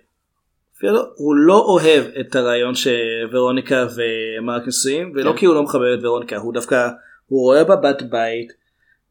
[0.78, 5.38] אפילו הוא לא אוהב את הרעיון שוורוניקה ומרק נשואים ולא כן.
[5.38, 6.88] כי הוא לא מכבד את ורוניקה הוא דווקא
[7.28, 8.52] הוא רואה בה בת בית.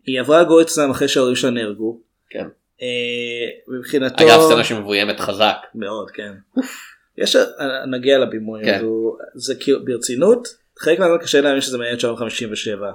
[0.07, 1.98] היא עברה לגור אצלם אחרי שההורים שלה נהרגו.
[2.30, 2.46] כן.
[2.82, 2.86] אה,
[3.78, 5.57] מבחינתו אגב סצנה שמבוימת חזק.
[5.74, 6.32] מאוד כן.
[7.19, 7.37] יש
[7.91, 8.81] נגיע לבימוי כן.
[8.83, 10.49] הוא- זה כאילו ברצינות
[10.79, 12.91] חלק מהזמן קשה להאמין שזה מעניין 957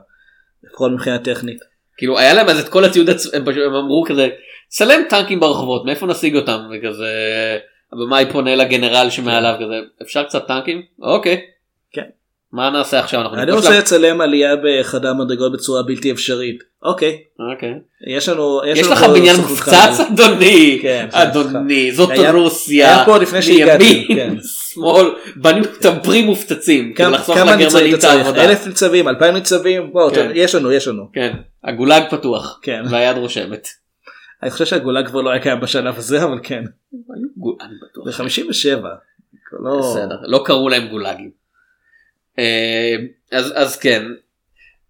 [0.63, 1.59] לפחות מבחינה טכנית.
[1.97, 4.29] כאילו היה להם אז את כל הציוד הצ- הם, פשוט- הם אמרו כזה
[4.67, 7.07] צלם טנקים ברחובות מאיפה נשיג אותם וכזה
[7.93, 11.41] הבמאי פונה לגנרל שמעליו כזה אפשר קצת טנקים אוקיי.
[12.53, 16.63] מה נעשה עכשיו אנחנו אני רוצה לצלם עלייה בחדר מדרגות בצורה בלתי אפשרית.
[16.83, 17.17] אוקיי
[17.53, 17.73] אוקיי.
[18.07, 19.99] יש לנו יש לך בניין מופצץ.
[20.13, 24.35] אדוני כן, אדוני זאת היה- רוסיה היה פה לפני שהגעתי, מימין כן.
[24.73, 28.27] שמאל בנינו טמפרים מופצצים כדי כמה ניצבים אתה את צריך?
[28.37, 30.31] אלף ניצבים אלפיים ניצבים בוא, כן.
[30.35, 31.03] יש לנו יש לנו.
[31.13, 31.33] כן
[31.63, 32.83] הגולג פתוח כן.
[32.89, 33.67] והיד רושמת.
[34.43, 36.63] אני חושב שהגולה כבר לא היה קיים בשלב הזה אבל כן.
[37.37, 38.21] גול- אני בטוח.
[38.21, 38.85] ב-57.
[39.63, 39.79] לא...
[39.79, 41.40] בסדר לא קראו להם גולגים.
[42.39, 42.95] אה,
[43.31, 44.03] אז אז כן.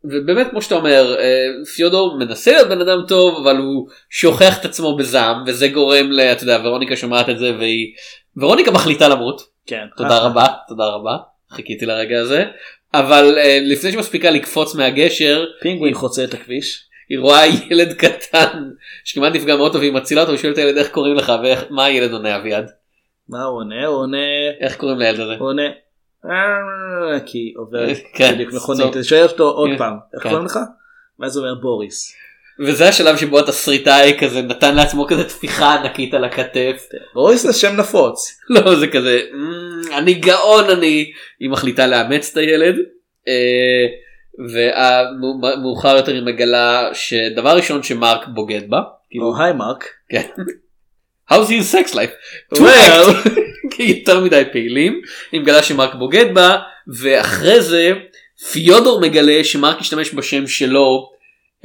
[0.04, 4.66] ובאמת כמו שאתה אומר אה, פיודור מנסה להיות בן אדם טוב אבל הוא שוכח את
[4.66, 6.20] עצמו בזעם וזה גורם ל...
[6.20, 7.94] אתה יודע ורוניקה שומעת את זה והיא
[8.38, 9.86] ורוניקה מחליטה למות כן.
[9.98, 11.18] תודה רבה תודה רבה
[11.52, 12.46] חיכיתי לרגע הזה
[12.94, 16.84] אבל אה, לפני שמספיקה לקפוץ מהגשר פינגווין חוצה את הכביש.
[17.10, 18.70] היא רואה ילד קטן
[19.04, 21.32] שכמעט נפגע מאוטו והיא מצילה אותו ושואלת את הילד איך קוראים לך
[21.70, 22.72] ומה הילד עונה אביעד
[23.30, 23.86] מה הוא עונה?
[23.86, 24.18] הוא עונה...
[24.60, 25.34] איך קוראים לילד הזה.
[25.40, 25.64] הוא עונה...
[26.26, 28.96] "אה", כי עובר כן, בדיוק מכונית.
[28.96, 29.94] אני שואל אותו עוד כן, פעם.
[30.14, 30.30] איך כן.
[30.30, 30.60] קוראים לך?
[31.20, 32.16] ואז הוא אומר בוריס.
[32.60, 36.88] וזה השלב שבו התסריטאי כזה נתן לעצמו כזה טפיחה ענקית על הכתף.
[37.14, 38.38] בוריס זה שם נפוץ.
[38.50, 42.76] לא זה כזה "אמ, אני גאון אני היא מחליטה לאמץ את הילד.
[43.28, 43.86] אה,
[44.40, 48.82] ומאוחר יותר היא מגלה שדבר ראשון שמרק בוגד בה.
[49.10, 49.86] כאילו, או היי מרק.
[51.32, 51.42] כן.
[51.42, 52.12] How's your sex life?
[52.60, 53.30] Well.
[53.80, 55.02] יותר מדי פעילים.
[55.32, 56.58] היא מגלה שמרק בוגד בה
[56.88, 57.92] ואחרי זה
[58.52, 61.12] פיודור מגלה שמרק השתמש בשם שלו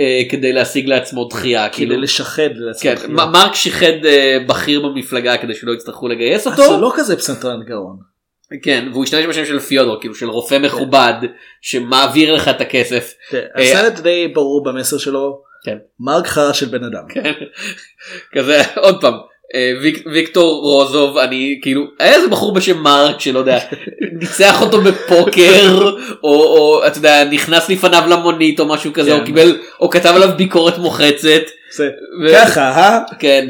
[0.01, 1.69] אה, כדי להשיג לעצמו דחייה.
[1.69, 2.91] כדי כאילו, לשחד לעצמו.
[2.97, 6.81] כן, מרק שיחד אה, בכיר במפלגה כדי שלא יצטרכו לגייס אז זה אותו.
[6.81, 7.97] לא כזה פסנתרן גאון.
[8.63, 11.15] כן, והוא השתמש בשם של פיודור, כאילו של רופא מכובד
[11.61, 13.15] שמעביר לך את הכסף.
[13.35, 15.43] אה, הסרט די ברור במסר שלו.
[15.65, 15.77] כן.
[16.01, 17.03] מרק חרא של בן אדם.
[17.09, 17.33] כן.
[18.35, 19.15] כזה עוד פעם.
[19.55, 23.59] אה, ויק, ויקטור רוזוב אני כאילו היה איזה בחור בשם מרק שלא יודע
[24.21, 25.93] ניצח אותו בפוקר
[26.23, 29.21] או, או אתה יודע נכנס לפניו למונית או משהו כזה כן.
[29.21, 31.43] או קיבל או כתב עליו ביקורת מוחצת.
[32.25, 32.99] ו- ככה, אה?
[33.19, 33.49] כן.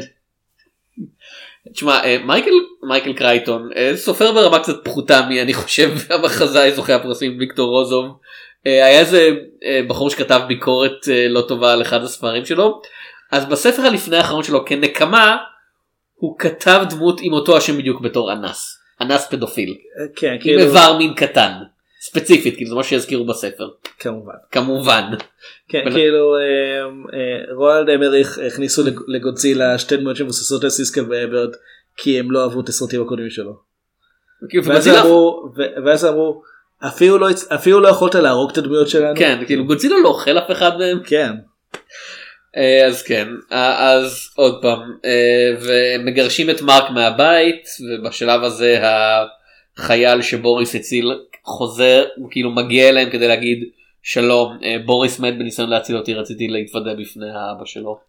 [1.73, 2.51] תשמע אה, מייקל
[2.89, 8.05] מייקל קרייטון סופר ברמה קצת פחותה מי אני חושב המחזאי זוכה הפרסים ויקטור רוזוב.
[8.65, 9.29] היה איזה
[9.87, 12.81] בחור שכתב ביקורת לא טובה על אחד הספרים שלו
[13.31, 15.37] אז בספר הלפני האחרון שלו כנקמה
[16.19, 18.77] הוא כתב דמות עם אותו השם בדיוק בתור אנס.
[19.01, 19.75] אנס פדופיל.
[20.15, 21.51] כן עם כאילו איבר מין קטן.
[22.01, 23.69] ספציפית כאילו זה מה שהזכירו בספר.
[23.99, 25.03] כמובן כמובן.
[25.69, 26.41] כן ול- כאילו אה,
[27.19, 31.49] אה, רואלד אמריך הכניסו לג- לגודזילה שתי דמויות שמבוססות על סיסקל ואברד
[31.97, 33.59] כי הם לא אהבו את הסרטים הקודמים שלו.
[34.49, 35.49] כאילו, ואז אמרו
[35.85, 36.41] ואז אמרו
[36.87, 39.15] אפילו לא אפילו לא יכולת להרוג את הדמויות שלנו.
[39.17, 40.99] כן כאילו גודזילה לא אוכל אף אחד מהם.
[41.03, 41.31] כן.
[42.57, 48.81] אה, אז כן אה, אז עוד פעם אה, ומגרשים את מרק מהבית ובשלב הזה
[49.77, 53.63] החייל שבוריס הציל חוזר הוא כאילו מגיע אליהם כדי להגיד
[54.03, 57.99] שלום בוריס מת בניסיון להציל אותי רציתי להתוודע בפני האבא שלו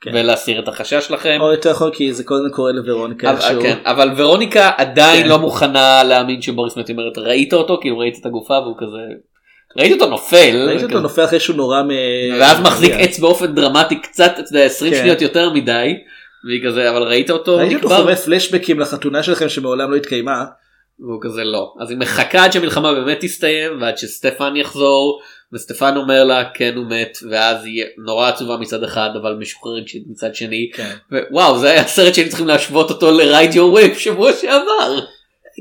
[0.00, 0.10] כן.
[0.14, 1.38] ולהסיר את החשש שלכם.
[1.40, 3.62] או יותר נכון כי זה הזמן קורה לוורוניקה אבל, איכשהו.
[3.62, 5.28] כן, אבל ורוניקה עדיין כן.
[5.28, 8.98] לא מוכנה להאמין שבוריס מת, אומרת ראית אותו כאילו ראית את הגופה והוא כזה
[9.78, 11.00] ראית אותו נופל ראיתי אותו.
[11.00, 11.88] נופל אחרי שהוא נורא מ...
[12.40, 14.98] ואז מחזיק עץ באופן דרמטי קצת אתה יודע 20 כן.
[14.98, 15.94] שניות יותר מדי
[16.44, 20.44] והיא כזה אבל ראית אותו ראיתי אותו נקבר?" חווה פלשבקים לחתונה שלכם שמעולם לא התקיימה.
[21.00, 25.20] והוא כזה לא אז היא מחכה עד שהמלחמה באמת תסתיים ועד שסטפן יחזור
[25.52, 30.34] וסטפן אומר לה כן הוא מת ואז היא נורא עצובה מצד אחד אבל משוחררת מצד
[30.34, 30.90] שני כן.
[31.30, 35.00] ווואו זה היה סרט שהיינו צריכים להשוות אותו ל Ride Your Wave שבוע שעבר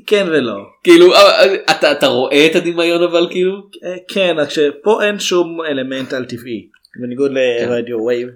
[0.08, 0.58] כן ולא.
[0.84, 5.20] כאילו אה, אה, אתה אתה רואה את הדמיון אבל כאילו אה, כן רק שפה אין
[5.20, 6.68] שום אלמנט על טבעי
[7.02, 8.30] בניגוד ל Ride Your Wave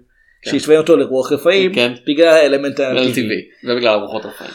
[0.45, 1.93] שהשווה אותו לרוח רפאים כן.
[2.07, 3.11] בגלל האלמנט על.
[3.11, 4.51] טבעי ובגלל הרוחות רפאים.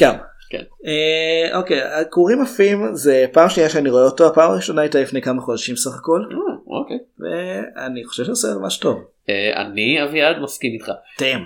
[0.00, 0.14] גם.
[0.50, 0.62] כן.
[0.86, 5.42] אה, אוקיי העגורים עפים זה פעם שנייה שאני רואה אותו הפעם הראשונה הייתה לפני כמה
[5.42, 6.98] חודשים סך הכל אה, אוקיי.
[7.18, 9.04] ואני חושב שזה סרט ממש טוב.
[9.28, 10.92] אה, אני אביעד מסכים איתך.
[11.16, 11.42] תם.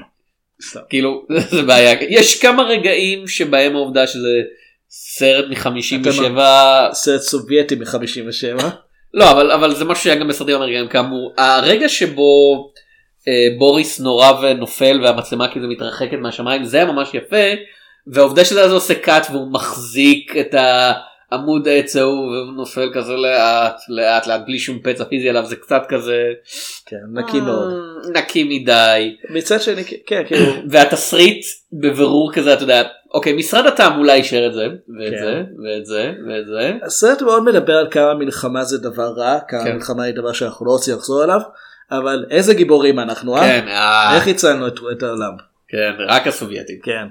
[0.89, 4.43] כאילו זה בעיה יש כמה רגעים שבהם העובדה שזה
[4.91, 6.41] סרט מ-57
[6.93, 8.65] סרט סובייטי מ-57.
[9.15, 12.71] לא אבל אבל זה משהו שהיה גם בסרטים אמריקאים כאמור הרגע שבו
[13.29, 17.37] אה, בוריס נורא ונופל והמצלמה כאילו מתרחקת מהשמיים זה היה ממש יפה
[18.07, 21.10] והעובדה שזה עושה קאט והוא מחזיק את העמוד
[21.67, 25.83] העץ ההוא והוא נופל כזה לאט לאט לאט בלי שום פצע פיזי עליו זה קצת
[25.89, 26.33] כזה
[26.87, 27.73] כן נקי מאוד.
[27.73, 32.83] אה, נקי מדי מצד שני כן כאילו והתסריט בבירור כזה אתה יודע
[33.15, 34.65] אוקיי משרד התעמולה אישר את זה
[34.99, 35.25] ואת כן.
[35.25, 39.65] זה ואת זה ואת זה הסרט מאוד מדבר על כמה מלחמה זה דבר רע כמה
[39.65, 39.75] כן.
[39.75, 41.41] מלחמה היא דבר שאנחנו לא רוצים לחזור עליו
[41.91, 43.41] אבל איזה גיבורים אנחנו אה?
[43.41, 45.33] כן אה, איך הצלנו את, את העולם
[45.69, 47.07] כן רק הסובייטים כן.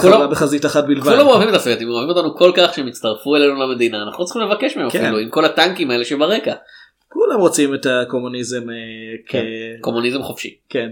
[0.00, 1.02] כולם- בחזית אחת בלבד.
[1.12, 4.42] כולם אוהבים את הסובייטים אוהבים אותנו כל כך שהם הצטרפו אלינו למדינה אנחנו לא צריכים
[4.42, 5.04] לבקש מהם כן.
[5.04, 6.54] אפילו עם כל הטנקים האלה שברקע
[7.08, 8.74] כולם רוצים את הקומוניזם אה,
[9.26, 9.34] כ...
[9.80, 10.90] קומוניזם חופשי כן.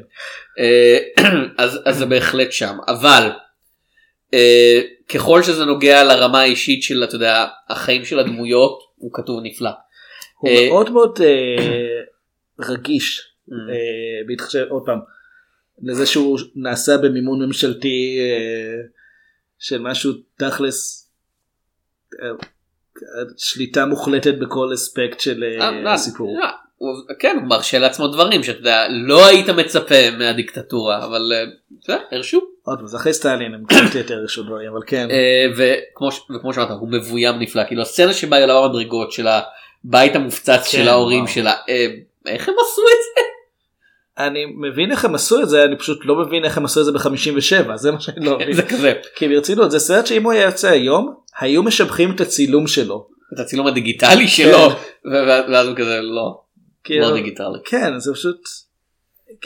[0.58, 0.98] אה,
[1.64, 3.30] אז אז זה בהחלט שם אבל
[4.34, 4.80] אה,
[5.14, 9.70] ככל שזה נוגע לרמה האישית של אתה יודע החיים של הדמויות הוא כתוב נפלא.
[10.38, 11.18] הוא מאוד מאוד
[12.70, 13.52] רגיש Mm.
[14.26, 14.98] בהתחשב עוד פעם
[15.83, 18.83] לזה שהוא נעשה במימון ממשלתי אה,
[19.59, 21.09] של משהו תכלס
[22.22, 22.28] אה,
[23.37, 26.31] שליטה מוחלטת בכל אספקט של אה, הסיפור.
[26.76, 31.33] הוא- כן הוא מרשה לעצמו דברים שאתה יודע לא היית מצפה מהדיקטטורה אבל
[31.81, 35.09] בסדר, הרשו עוד פעם זה אחרי סטלין הם קצת יותר רשו דברים אבל כן.
[35.57, 39.26] וכמו שאמרת הוא מבוים נפלא כאילו הסצנה שבה היא עולה במדרגות של
[39.85, 41.33] הבית המופצץ כן, של ההורים וואו.
[41.35, 41.55] שלה
[42.26, 43.20] איך הם עשו את זה
[44.18, 46.84] אני מבין איך הם עשו את זה אני פשוט לא מבין איך הם עשו את
[46.84, 48.52] זה ב-57 זה מה שאני לא מבין.
[48.52, 52.66] זה כזה כי ברצינות זה סרט שאם הוא היה יוצא היום היו משבחים את הצילום
[52.66, 53.08] שלו.
[53.34, 54.58] את הצילום הדיגיטלי שלו
[55.06, 56.40] ו- ואז הוא כזה לא
[56.90, 58.40] לא דיגיטלי כן זה פשוט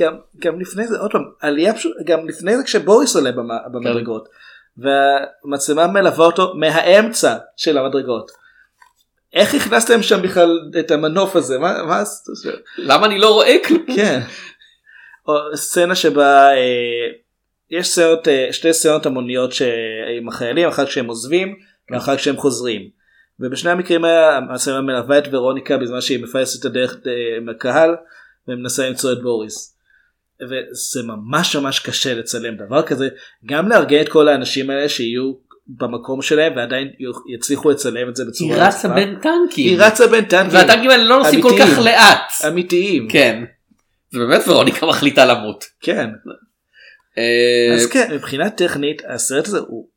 [0.00, 4.28] גם, גם לפני זה עוד פעם עלייה פשוט גם לפני זה כשבוריס עולה במ, במדרגות
[4.76, 8.30] והמצלמה מלווה אותו מהאמצע של המדרגות.
[9.34, 12.02] איך הכנסתם שם בכלל את המנוף הזה מה, מה
[12.78, 14.20] למה אני לא רואה כלום כן.
[15.54, 17.06] סצנה שבה אה,
[17.70, 19.52] יש סצנות אה, שתי סצנות המוניות
[20.18, 21.54] עם החיילים אחת כשהם עוזבים
[21.90, 23.04] ואחת כשהם חוזרים.
[23.40, 27.96] ובשני המקרים המצלמה מלווה את ורוניקה בזמן שהיא מפייסת את הדרך אה, מהקהל
[28.48, 29.78] ומנסה למצוא את בוריס.
[30.42, 33.08] וזה ממש ממש קשה לצלם דבר כזה
[33.46, 35.32] גם לארגן את כל האנשים האלה שיהיו
[35.66, 36.88] במקום שלהם ועדיין
[37.34, 38.94] יצליחו לצלם את זה היא בצורה רצה יפה.
[38.94, 41.50] בין טנקים היא רצה בין טנקים והטנקים האלה לא נוסעים כל.
[41.58, 43.44] כך לאט אמיתיים כן.
[44.18, 45.64] באמת ורוניקה מחליטה למות.
[45.80, 46.10] כן
[47.18, 49.88] אה, אז כן מבחינה טכנית הסרט הזה הוא,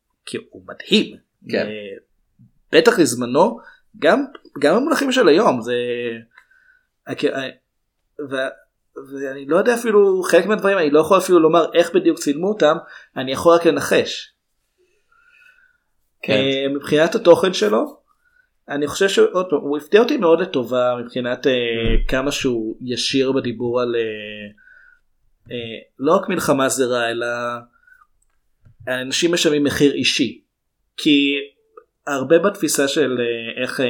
[0.50, 1.16] הוא מדהים.
[1.50, 1.66] כן.
[1.66, 1.96] אה,
[2.72, 3.58] בטח לזמנו
[3.98, 4.24] גם
[4.58, 5.74] גם במונחים של היום זה.
[7.08, 7.48] אה,
[8.30, 8.68] ו-
[9.10, 12.76] ואני לא יודע אפילו חלק מהדברים אני לא יכול אפילו לומר איך בדיוק צילמו אותם
[13.16, 14.32] אני יכול רק לנחש.
[16.22, 16.40] כן.
[16.74, 17.97] מבחינת התוכן שלו
[18.68, 21.52] אני חושב שעוד פעם הוא הפתיע אותי מאוד לטובה מבחינת אה,
[22.08, 24.00] כמה שהוא ישיר בדיבור על אה,
[25.52, 27.26] אה, לא רק מלחמה זה רע אלא
[28.88, 30.40] אנשים משלמים מחיר אישי
[30.96, 31.34] כי
[32.06, 33.86] הרבה בתפיסה של אה, איך אה,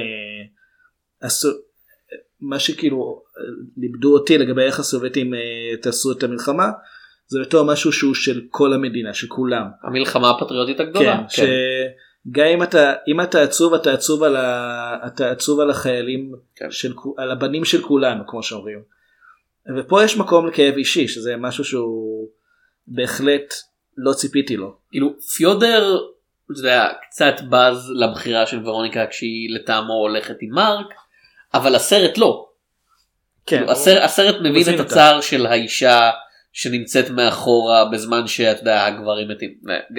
[1.21, 1.49] עשו
[2.41, 3.43] מה שכאילו אה,
[3.77, 6.71] לימדו אותי לגבי איך הסובייטים אה, תעשו את המלחמה
[7.27, 9.67] זה בתור משהו שהוא של כל המדינה של כולם.
[9.83, 11.17] המלחמה הפטריוטית הגדולה.
[11.37, 11.47] כן,
[12.27, 14.99] שגם אם אתה אם אתה עצוב אתה עצוב על ה...
[15.07, 16.71] אתה עצוב על החיילים כן.
[16.71, 18.83] של על הבנים של כולנו כמו שאומרים.
[19.79, 22.29] ופה יש מקום לכאב אישי שזה משהו שהוא
[22.87, 23.55] בהחלט
[23.97, 24.77] לא ציפיתי לו.
[24.91, 25.99] כאילו פיודר
[26.53, 30.87] אתה יודע, קצת בז לבחירה של ורוניקה כשהיא לטעמו הולכת עם מרק
[31.55, 32.49] אבל הסרט לא.
[33.47, 33.57] כן.
[33.57, 34.81] כאילו, הסרט, הסרט מבין את.
[34.81, 36.11] הצער של האישה
[36.59, 39.55] שנמצאת מאחורה בזמן שאתה יודע הגברים מתים.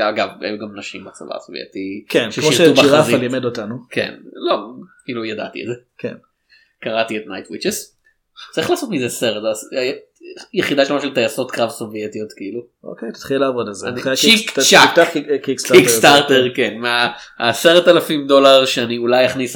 [0.09, 2.05] אגב היו גם נשים בצבא הסובייטי.
[2.09, 3.17] כן כמו שג'ירפה.
[3.17, 3.75] לימד אותנו.
[3.89, 4.13] כן
[4.49, 4.57] לא
[5.05, 5.73] כאילו ידעתי את זה.
[5.97, 6.13] כן.
[6.81, 7.97] קראתי את Night Witches.
[8.51, 9.43] צריך לעשות מזה סרט.
[9.77, 9.91] אה,
[10.53, 12.61] יחידה שלמה של טייסות קרב סובייטיות כאילו.
[12.83, 13.87] אוקיי תתחיל לעבוד על זה.
[14.15, 14.63] צ'יק צ'אק.
[15.43, 16.45] קיק- קיקסטארטר.
[16.55, 19.55] כן מהעשרת אלפים דולר שאני אולי אכניס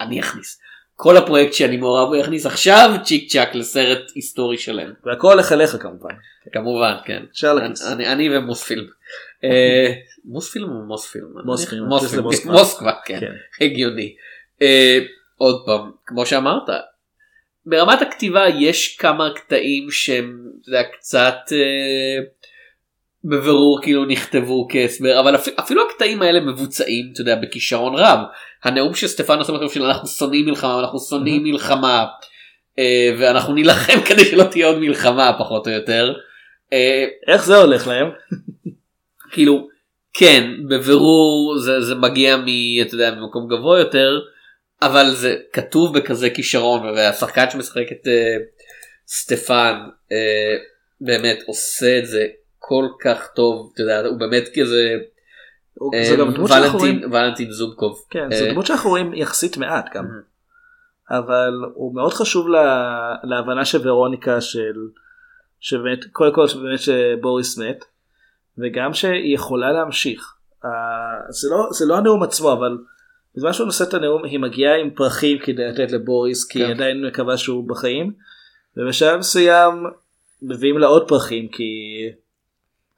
[0.00, 0.60] אני אכניס
[1.00, 5.76] כל הפרויקט שאני מעורב בו יכניס עכשיו צ'יק צ'אק לסרט היסטורי שלם והכל הולך אליך
[5.80, 6.14] כמובן.
[6.52, 7.56] כמובן כן אפשר.
[7.92, 8.86] אני, אני ומוספילם
[10.24, 12.92] מוספילם או מוספילם מוספילם, מוסקבה.
[13.04, 13.32] כן כן.
[13.64, 14.16] הגיוני
[14.62, 14.98] אה,
[15.36, 16.68] עוד פעם כמו שאמרת
[17.66, 20.38] ברמת הכתיבה יש כמה קטעים שהם
[20.92, 22.24] קצת אה,
[23.24, 28.18] בבירור כאילו נכתבו כהסבר אבל אפילו, אפילו הקטעים האלה מבוצעים אתה יודע בכישרון רב
[28.64, 32.06] הנאום של סטפן עושה לכם של אנחנו שונאים מלחמה אנחנו שונאים מלחמה
[32.78, 36.14] אה, ואנחנו נילחם כדי שלא תהיה עוד מלחמה פחות או יותר.
[36.72, 38.06] אה, איך זה הולך להם?
[39.32, 39.68] כאילו
[40.12, 42.46] כן בבירור זה, זה מגיע מ,
[42.82, 44.20] אתה יודע, ממקום גבוה יותר
[44.82, 48.10] אבל זה כתוב בכזה כישרון והשחקן שמשחק את uh,
[49.08, 50.12] סטפן uh,
[51.00, 52.26] באמת עושה את זה
[52.68, 54.98] כל כך טוב אתה יודע הוא באמת כזה
[55.94, 57.00] אה, זה גם דמות שאנחנו רואים.
[57.12, 60.04] ולנטין זובקוב כן, אה, זו דמות שאנחנו רואים יחסית מעט גם.
[61.10, 64.74] אבל הוא מאוד חשוב לה, להבנה של ורוניקה של
[65.60, 67.84] שבאמת קודם כל שבאמת שבוריס מת
[68.58, 70.34] וגם שהיא יכולה להמשיך.
[71.28, 72.78] זה לא זה לא הנאום עצמו אבל
[73.36, 76.72] בזמן שהוא נושא את הנאום היא מגיעה עם פרחים כדי לתת לבוריס כי היא כן.
[76.72, 78.12] עדיין מקווה שהוא בחיים
[78.76, 79.84] ובשלב מסוים
[80.42, 81.64] מביאים לה עוד פרחים כי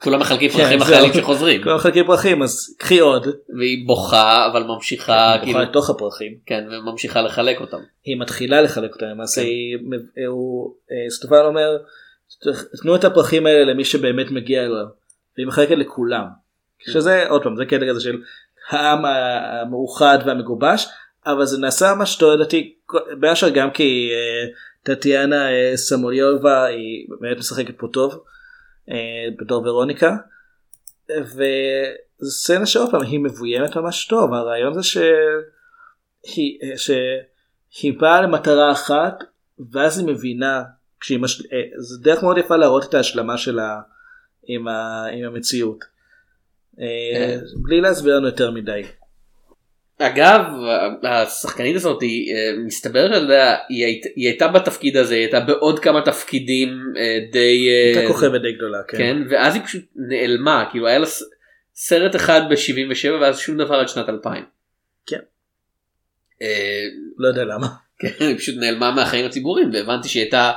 [0.03, 0.79] כולם מחלקים כן, פרחים.
[0.79, 3.27] לחיילים שחוזרים כולם מחלקים פרחים אז קחי עוד.
[3.59, 6.35] והיא בוכה אבל ממשיכה היא כאילו בוכה לתוך הפרחים.
[6.47, 10.23] כן וממשיכה לחלק אותם היא מתחילה לחלק אותם למעשה כן.
[10.27, 11.77] הוא, אה, סטופן אומר
[12.83, 14.77] תנו את הפרחים האלה למי שבאמת מגיע לו
[15.37, 16.25] והיא מחלקת לכולם
[16.79, 16.93] כן.
[16.93, 18.21] שזה עוד פעם זה קטע כזה של
[18.71, 20.87] העם המאוחד והמגובש
[21.27, 22.23] אבל זה נעשה ממש
[23.21, 24.49] בין השאר גם כי אה,
[24.83, 28.23] טטיאנה אה, סמוליובה היא באמת משחקת פה טוב
[29.41, 30.17] בתור ורוניקה
[31.11, 36.99] וזו סצנה שעוד פעם היא מבוימת ממש טוב הרעיון זה שהיא, אה,
[37.71, 39.15] שהיא באה למטרה אחת
[39.73, 40.63] ואז היא מבינה
[41.01, 41.41] כשהיא מש...
[41.41, 43.81] אה, זה דרך מאוד יפה להראות את ההשלמה שלה
[44.45, 45.07] עם, ה...
[45.13, 45.85] עם המציאות.
[46.81, 48.83] אה, בלי להסביר לנו יותר מדי.
[50.03, 50.43] אגב
[51.03, 55.41] השחקנית הזאת היא אה, מסתבר שאתה יודע, היא, היית, היא הייתה בתפקיד הזה היא הייתה
[55.41, 58.79] בעוד כמה תפקידים אה, די אה, הייתה כוכבת די גדולה.
[58.89, 58.99] כן.
[58.99, 61.07] כן ואז היא פשוט נעלמה כאילו היה לה
[61.75, 64.45] סרט אחד ב-77 ואז שום דבר עד שנת 2000.
[65.07, 65.21] כן.
[66.43, 66.85] אה,
[67.19, 67.67] לא יודע למה.
[67.99, 70.53] כן, היא פשוט נעלמה מהחיים הציבוריים והבנתי שהיא הייתה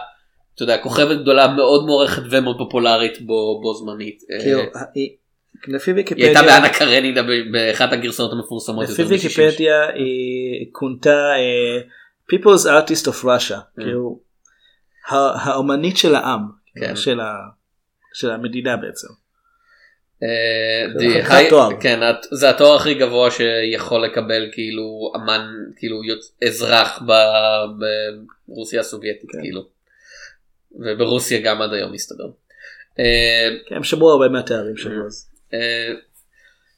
[0.56, 4.24] אתה יודע כוכבת גדולה מאוד מוערכת ומאוד פופולרית בו, בו זמנית.
[4.42, 4.62] כאילו,
[5.68, 9.24] לפי היא הייתה ויקיפדיה, באנה קרנידה באחת הגרסאות המפורסמות לפי יותר מ-60.
[9.24, 11.82] ויקיפדיה היא כונתה אה,
[12.34, 13.58] People's Artist of Russia.
[13.80, 14.20] כאילו,
[15.10, 16.42] ה- האומנית של העם.
[16.80, 16.96] כן.
[18.14, 19.08] של המדינה בעצם.
[20.24, 20.86] אה.
[21.80, 22.00] כן,
[22.32, 25.48] זה התואר הכי גבוה שיכול לקבל כאילו אמן
[25.78, 25.98] כאילו
[26.48, 27.02] אזרח
[28.48, 29.42] ברוסיה הסובייטית כן.
[29.42, 29.62] כאילו.
[30.80, 32.28] וברוסיה גם עד היום מסתבר.
[33.00, 35.06] אה, כן, הם שמרו הרבה מהתארים שלו.
[35.06, 35.33] אז.
[35.54, 35.94] אה,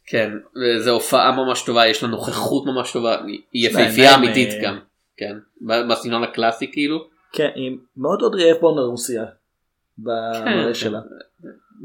[0.08, 0.32] כן,
[0.80, 4.80] זו הופעה ממש טובה, יש לה נוכחות ממש טובה, היא- יפהפייה אמיתית אה, גם,
[5.18, 5.36] כן,
[5.90, 9.24] בסגנון הקלאסי כאילו, כן, היא מאוד עוד רעבון לרוסיה.
[9.98, 10.74] במראה כן.
[10.74, 11.00] שלה.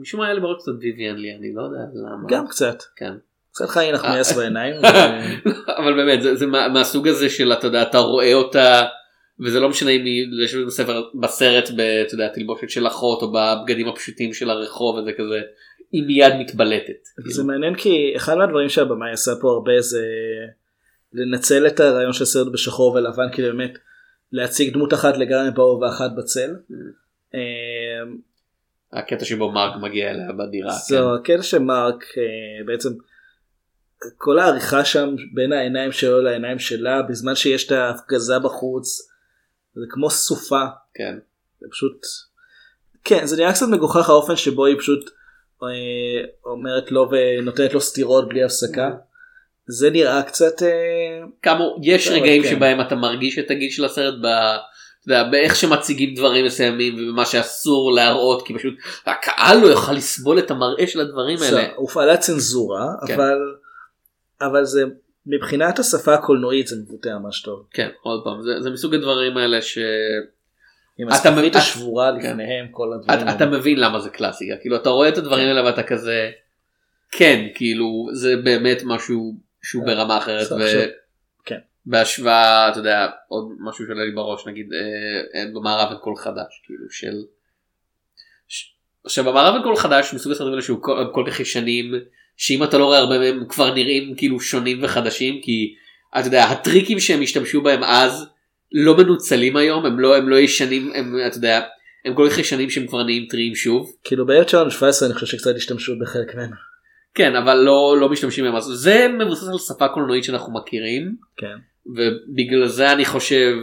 [0.00, 2.82] משום מה היה לי בראש קצת ויויאן לי, אני לא יודע למה, גם קצת.
[2.96, 3.12] כן.
[3.52, 4.74] קצת חיים נחמיאס בעיניים.
[5.78, 8.86] אבל באמת זה, זה מה- מהסוג הזה של אתה יודע אתה רואה אותה
[9.40, 11.64] וזה לא משנה אם היא יושבת בספר בסרט
[12.06, 15.40] אתה יודע תלבושת של אחות או בבגדים הפשוטים של הרחוב וזה כזה
[15.92, 17.08] היא מיד מתבלטת.
[17.26, 20.06] זה מעניין כי אחד מהדברים שהבמאי עשה פה הרבה זה
[21.12, 23.78] לנצל את הרעיון של סרט בשחור ולבן כאילו באמת
[24.32, 26.50] להציג דמות אחת לגמרי באור ואחת בצל.
[27.34, 27.40] אמ,
[28.92, 30.72] הקטע שבו מרק מגיע אליה בדירה.
[30.72, 32.90] זהו הקטע שמרק אה, בעצם
[34.16, 39.10] כל העריכה שם בין העיניים שלו לעיניים שלה בזמן שיש את ההפגזה בחוץ
[39.74, 40.64] זה כמו סופה
[40.94, 41.18] כן.
[41.60, 42.06] זה פשוט
[43.04, 45.10] כן זה נראה קצת מגוחך האופן שבו היא פשוט
[46.44, 48.90] אומרת לו ונותנת לו סטירות בלי הפסקה
[49.66, 50.68] זה נראה קצת אה,
[51.42, 52.50] כאמור יש רגעים כן.
[52.50, 54.26] שבהם אתה מרגיש את הגיל של הסרט ב...
[55.02, 58.74] אתה יודע, באיך שמציגים דברים מסוימים ובמה שאסור להראות כי פשוט
[59.06, 61.68] הקהל לא יוכל לסבול את המראה של הדברים האלה.
[61.76, 63.14] הופעלה צנזורה כן.
[63.14, 63.38] אבל
[64.40, 64.84] אבל זה
[65.26, 67.66] מבחינת השפה הקולנועית זה מבוטא ממש טוב.
[67.70, 69.78] כן עוד פעם זה, זה מסוג הדברים האלה ש...
[71.00, 72.30] עם הזכוכית מבין- השבורה כן.
[72.30, 73.28] לפניהם כל הדברים.
[73.28, 76.30] אתה, מבין למה זה קלאסיקה כאילו אתה רואה את הדברים האלה ואתה כזה
[77.10, 80.48] כן כאילו זה באמת משהו שהוא ברמה אחרת
[81.44, 81.58] כן.
[81.86, 86.84] בהשוואה אתה יודע עוד משהו שעולה לי בראש נגיד אה, אה, במערב קול חדש כאילו
[86.90, 87.22] של.
[89.04, 91.92] עכשיו במערב קול חדש מסוג הסרטים האלה שהוא כל, כל כך ישנים
[92.36, 95.74] שאם אתה לא רואה הרבה מהם כבר נראים כאילו שונים וחדשים כי
[96.18, 98.26] אתה יודע הטריקים שהם השתמשו בהם אז
[98.72, 101.60] לא מנוצלים היום הם לא הם לא ישנים הם אתה יודע
[102.04, 105.98] הם כל כך ישנים שהם כבר נהיים טריים שוב כאילו ב-1917 אני חושב שקצת השתמשו
[106.00, 106.50] בחלק מהם.
[107.14, 111.56] כן אבל לא לא משתמשים בהם אז זה מבוסס על שפה קולנועית שאנחנו מכירים כן.
[111.86, 113.54] ובגלל זה אני חושב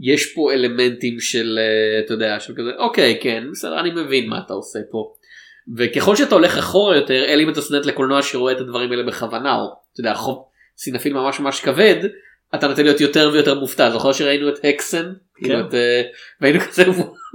[0.00, 4.38] יש פה אלמנטים של אה, אתה יודע של כזה אוקיי כן בסדר אני מבין מה
[4.46, 5.12] אתה עושה פה.
[5.76, 9.54] וככל שאתה הולך אחורה יותר אלא אם אתה סטודנט לקולנוע שרואה את הדברים האלה בכוונה
[9.54, 10.44] או אתה יודע חוב
[10.76, 12.04] סינפיל ממש ממש כבד
[12.54, 16.02] אתה נותן להיות יותר ויותר מופתע זוכר שראינו את הקסן כאילו את, אה,
[16.40, 16.84] והיינו כזה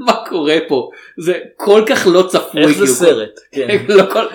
[0.06, 3.40] מה קורה פה זה כל כך לא צפוי איך זה כאילו, סרט?
[3.52, 3.68] כן.
[3.98, 4.26] לא כל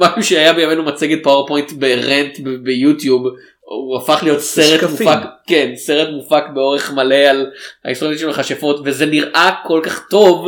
[0.00, 3.26] משהו שהיה בימינו מצגת פאורפוינט ב rant ביוטיוב
[3.60, 5.08] הוא הפך להיות סרט שקפים.
[5.08, 7.50] מופק כן סרט מופק באורך מלא על
[7.84, 10.46] ההיסטוריה של מכשפות וזה נראה כל כך טוב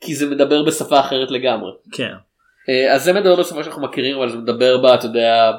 [0.00, 2.12] כי זה מדבר בשפה אחרת לגמרי כן.
[2.68, 5.52] אה, אז זה מדבר בשפה שאנחנו מכירים אבל זה מדבר בה אתה יודע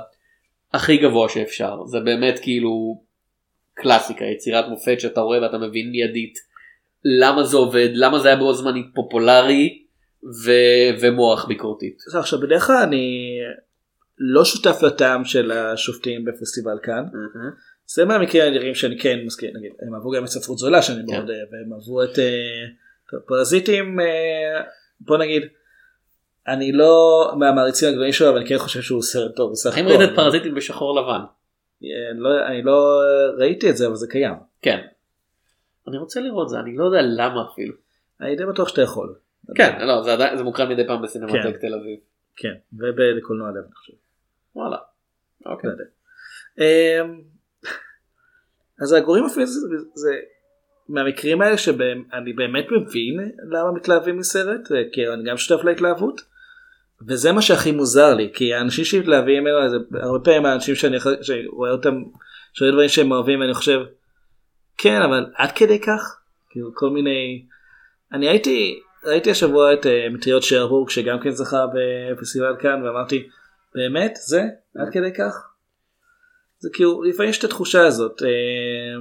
[0.73, 3.04] הכי גבוה שאפשר זה באמת כאילו
[3.75, 6.39] קלאסיקה יצירת מופת שאתה רואה ואתה מבין מיידית
[7.05, 9.83] למה זה עובד למה זה היה בו זמנית פופולרי
[10.45, 11.97] ו- ומוח ביקורתית.
[12.15, 13.37] עכשיו בדרך כלל אני
[14.17, 17.03] לא שותף לטעם של השופטים בפסטיבל כאן.
[17.87, 21.13] זה מהמקרים הנראים שאני כן מסכים נגיד הם אהבו גם את ספרות זולה שאני כן.
[21.13, 24.61] מאוד אוהב והם אהבו את טוב, פרזיטים אה,
[24.99, 25.43] בוא נגיד
[26.47, 29.87] אני לא מהמעריצים הגדולים שלו אבל אני כן חושב שהוא סרט טוב האם.
[29.87, 31.25] ראית את פרזיטים בשחור לבן?
[31.83, 33.01] אה, לא- אני לא
[33.37, 34.35] ראיתי את זה אבל זה קיים.
[34.61, 34.79] כן.
[35.87, 37.73] אני רוצה לראות זה אני לא יודע למה אפילו.
[38.21, 39.15] אני די בטוח שאתה יכול.
[39.55, 41.03] כן לא זה עדיין זה מוקרן מדי פעם כן.
[41.03, 41.99] בסינמטק תל אביב.
[42.35, 43.93] כן ובקולנוע לב אני חושב.
[44.55, 44.77] וואלה.
[45.45, 45.69] אוקיי.
[46.59, 47.21] אמ,
[48.81, 50.15] אז הגורים הפיזיים זה, זה
[50.89, 56.21] מהמקרים האלה שאני באמת מבין למה מתלהבים מסרט כי אני גם שותף להתלהבות.
[57.07, 60.97] וזה מה שהכי מוזר לי כי האנשים שמתלהבים ממנו זה הרבה פעמים האנשים שאני
[61.47, 62.03] רואה אותם
[62.53, 63.79] שרואה דברים שהם אוהבים ואני חושב
[64.77, 66.19] כן אבל עד כדי כך?
[66.49, 67.45] כאילו כל מיני
[68.13, 73.27] אני הייתי ראיתי השבוע את אה, מטריות שרבורג שגם כן זכה בפסטיבל כאן ואמרתי
[73.75, 74.15] באמת?
[74.15, 74.43] זה?
[74.75, 75.49] עד כדי כך.
[76.57, 78.97] זה כאילו לפעמים יש את התחושה הזאת אה,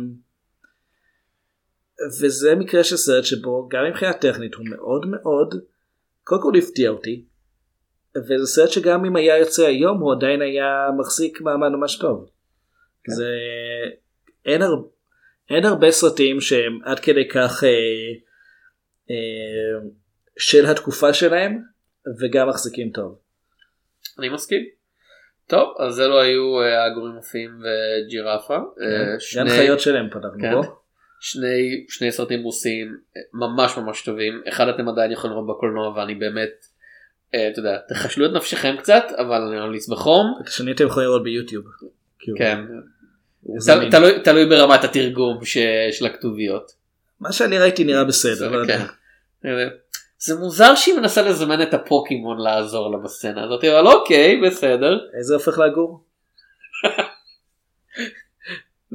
[2.20, 5.54] וזה מקרה של סרט שבו גם מבחינה טכנית הוא מאוד מאוד
[6.24, 7.24] קודם כל הפתיע אותי
[8.18, 12.30] וזה סרט שגם אם היה יוצא היום הוא עדיין היה מחזיק מעמד ממש טוב.
[13.08, 13.28] זה
[14.46, 14.74] אין, הר...
[15.50, 17.68] אין הרבה סרטים שהם עד כדי כך אה,
[19.10, 19.88] אה,
[20.38, 21.62] של התקופה שלהם
[22.20, 23.18] וגם מחזיקים טוב.
[24.18, 24.62] אני מסכים.
[25.46, 28.56] טוב אז אלו היו אה, הגורים מופיעים וג'ירפה.
[28.56, 30.54] אה, גם חיות שלהם פתחנו כן.
[30.54, 30.84] בו.
[31.20, 36.14] שני שני סרטים רוסיים אה, ממש ממש טובים אחד אתם עדיין יכולים לראות בקולנוע ואני
[36.14, 36.73] באמת אה,
[37.28, 40.34] אתה יודע תחשלו את נפשכם קצת אבל אני ממליץ בחום.
[40.42, 41.64] את השני אתם יכולים לראות ביוטיוב.
[42.18, 42.60] כאילו, כן.
[44.24, 45.44] תלוי- ברמת התרגום
[45.92, 46.72] של הכתוביות.
[47.20, 48.48] מה שאני ראיתי נראה בסדר.
[48.48, 48.66] לא.
[48.66, 48.80] כן.
[50.18, 54.98] זה מוזר שהיא מנסה לזמן את הפוקימון לעזור לה בסצנה הזאת אבל אוקיי בסדר.
[55.18, 56.04] איזה הופך לגור?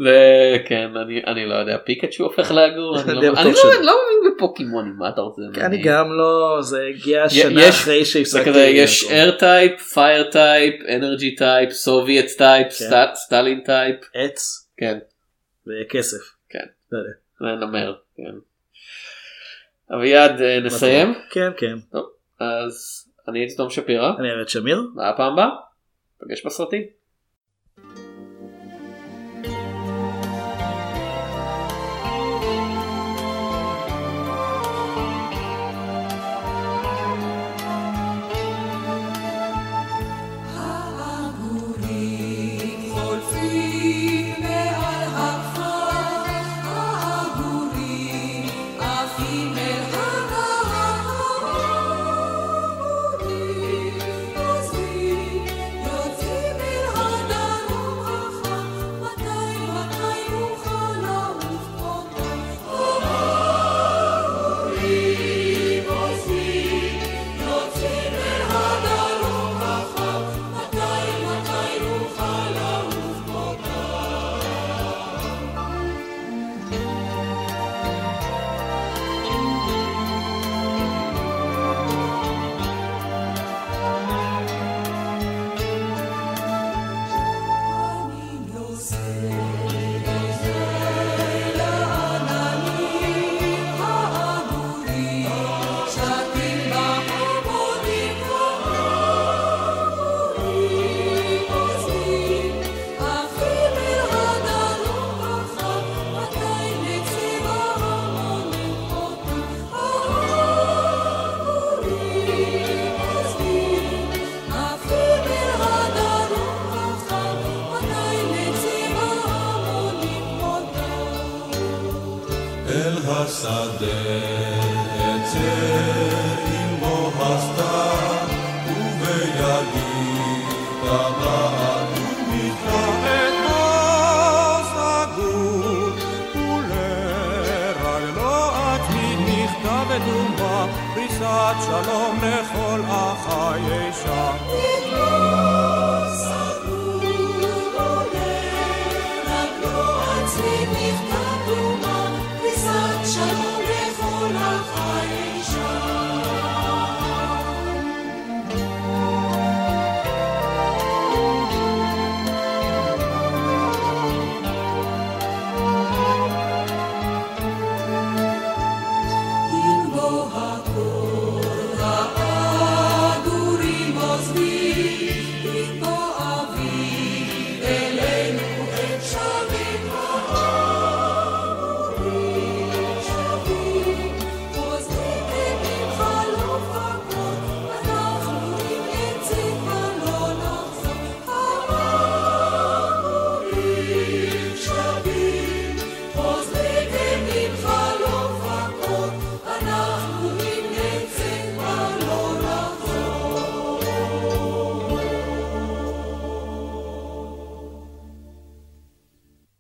[0.06, 3.22] וכן אני אני לא יודע פיקאצ'ו הופך אני אני לא-
[3.52, 3.72] לא- שלא.
[3.78, 5.41] אני לא מבין בפוקימונים מה אתה רוצה?
[5.66, 8.50] אני גם לא זה הגיע שנה אחרי שהפסקתי.
[8.60, 9.04] יש
[9.39, 13.16] type, fire type, energy type, soviet type, כן.
[13.16, 14.97] סטלין type, עץ כן,
[15.68, 16.36] וכסף.
[16.50, 16.66] כן.
[17.41, 18.36] לא נמר, כן.
[19.95, 21.97] אביעד אה, נסיים, כן כן.
[22.39, 24.82] אז אני הייתי תום שפירא, אני ארד שמיר.
[24.95, 25.50] מה הפעם הבאה?
[26.24, 26.99] נפגש בסרטים.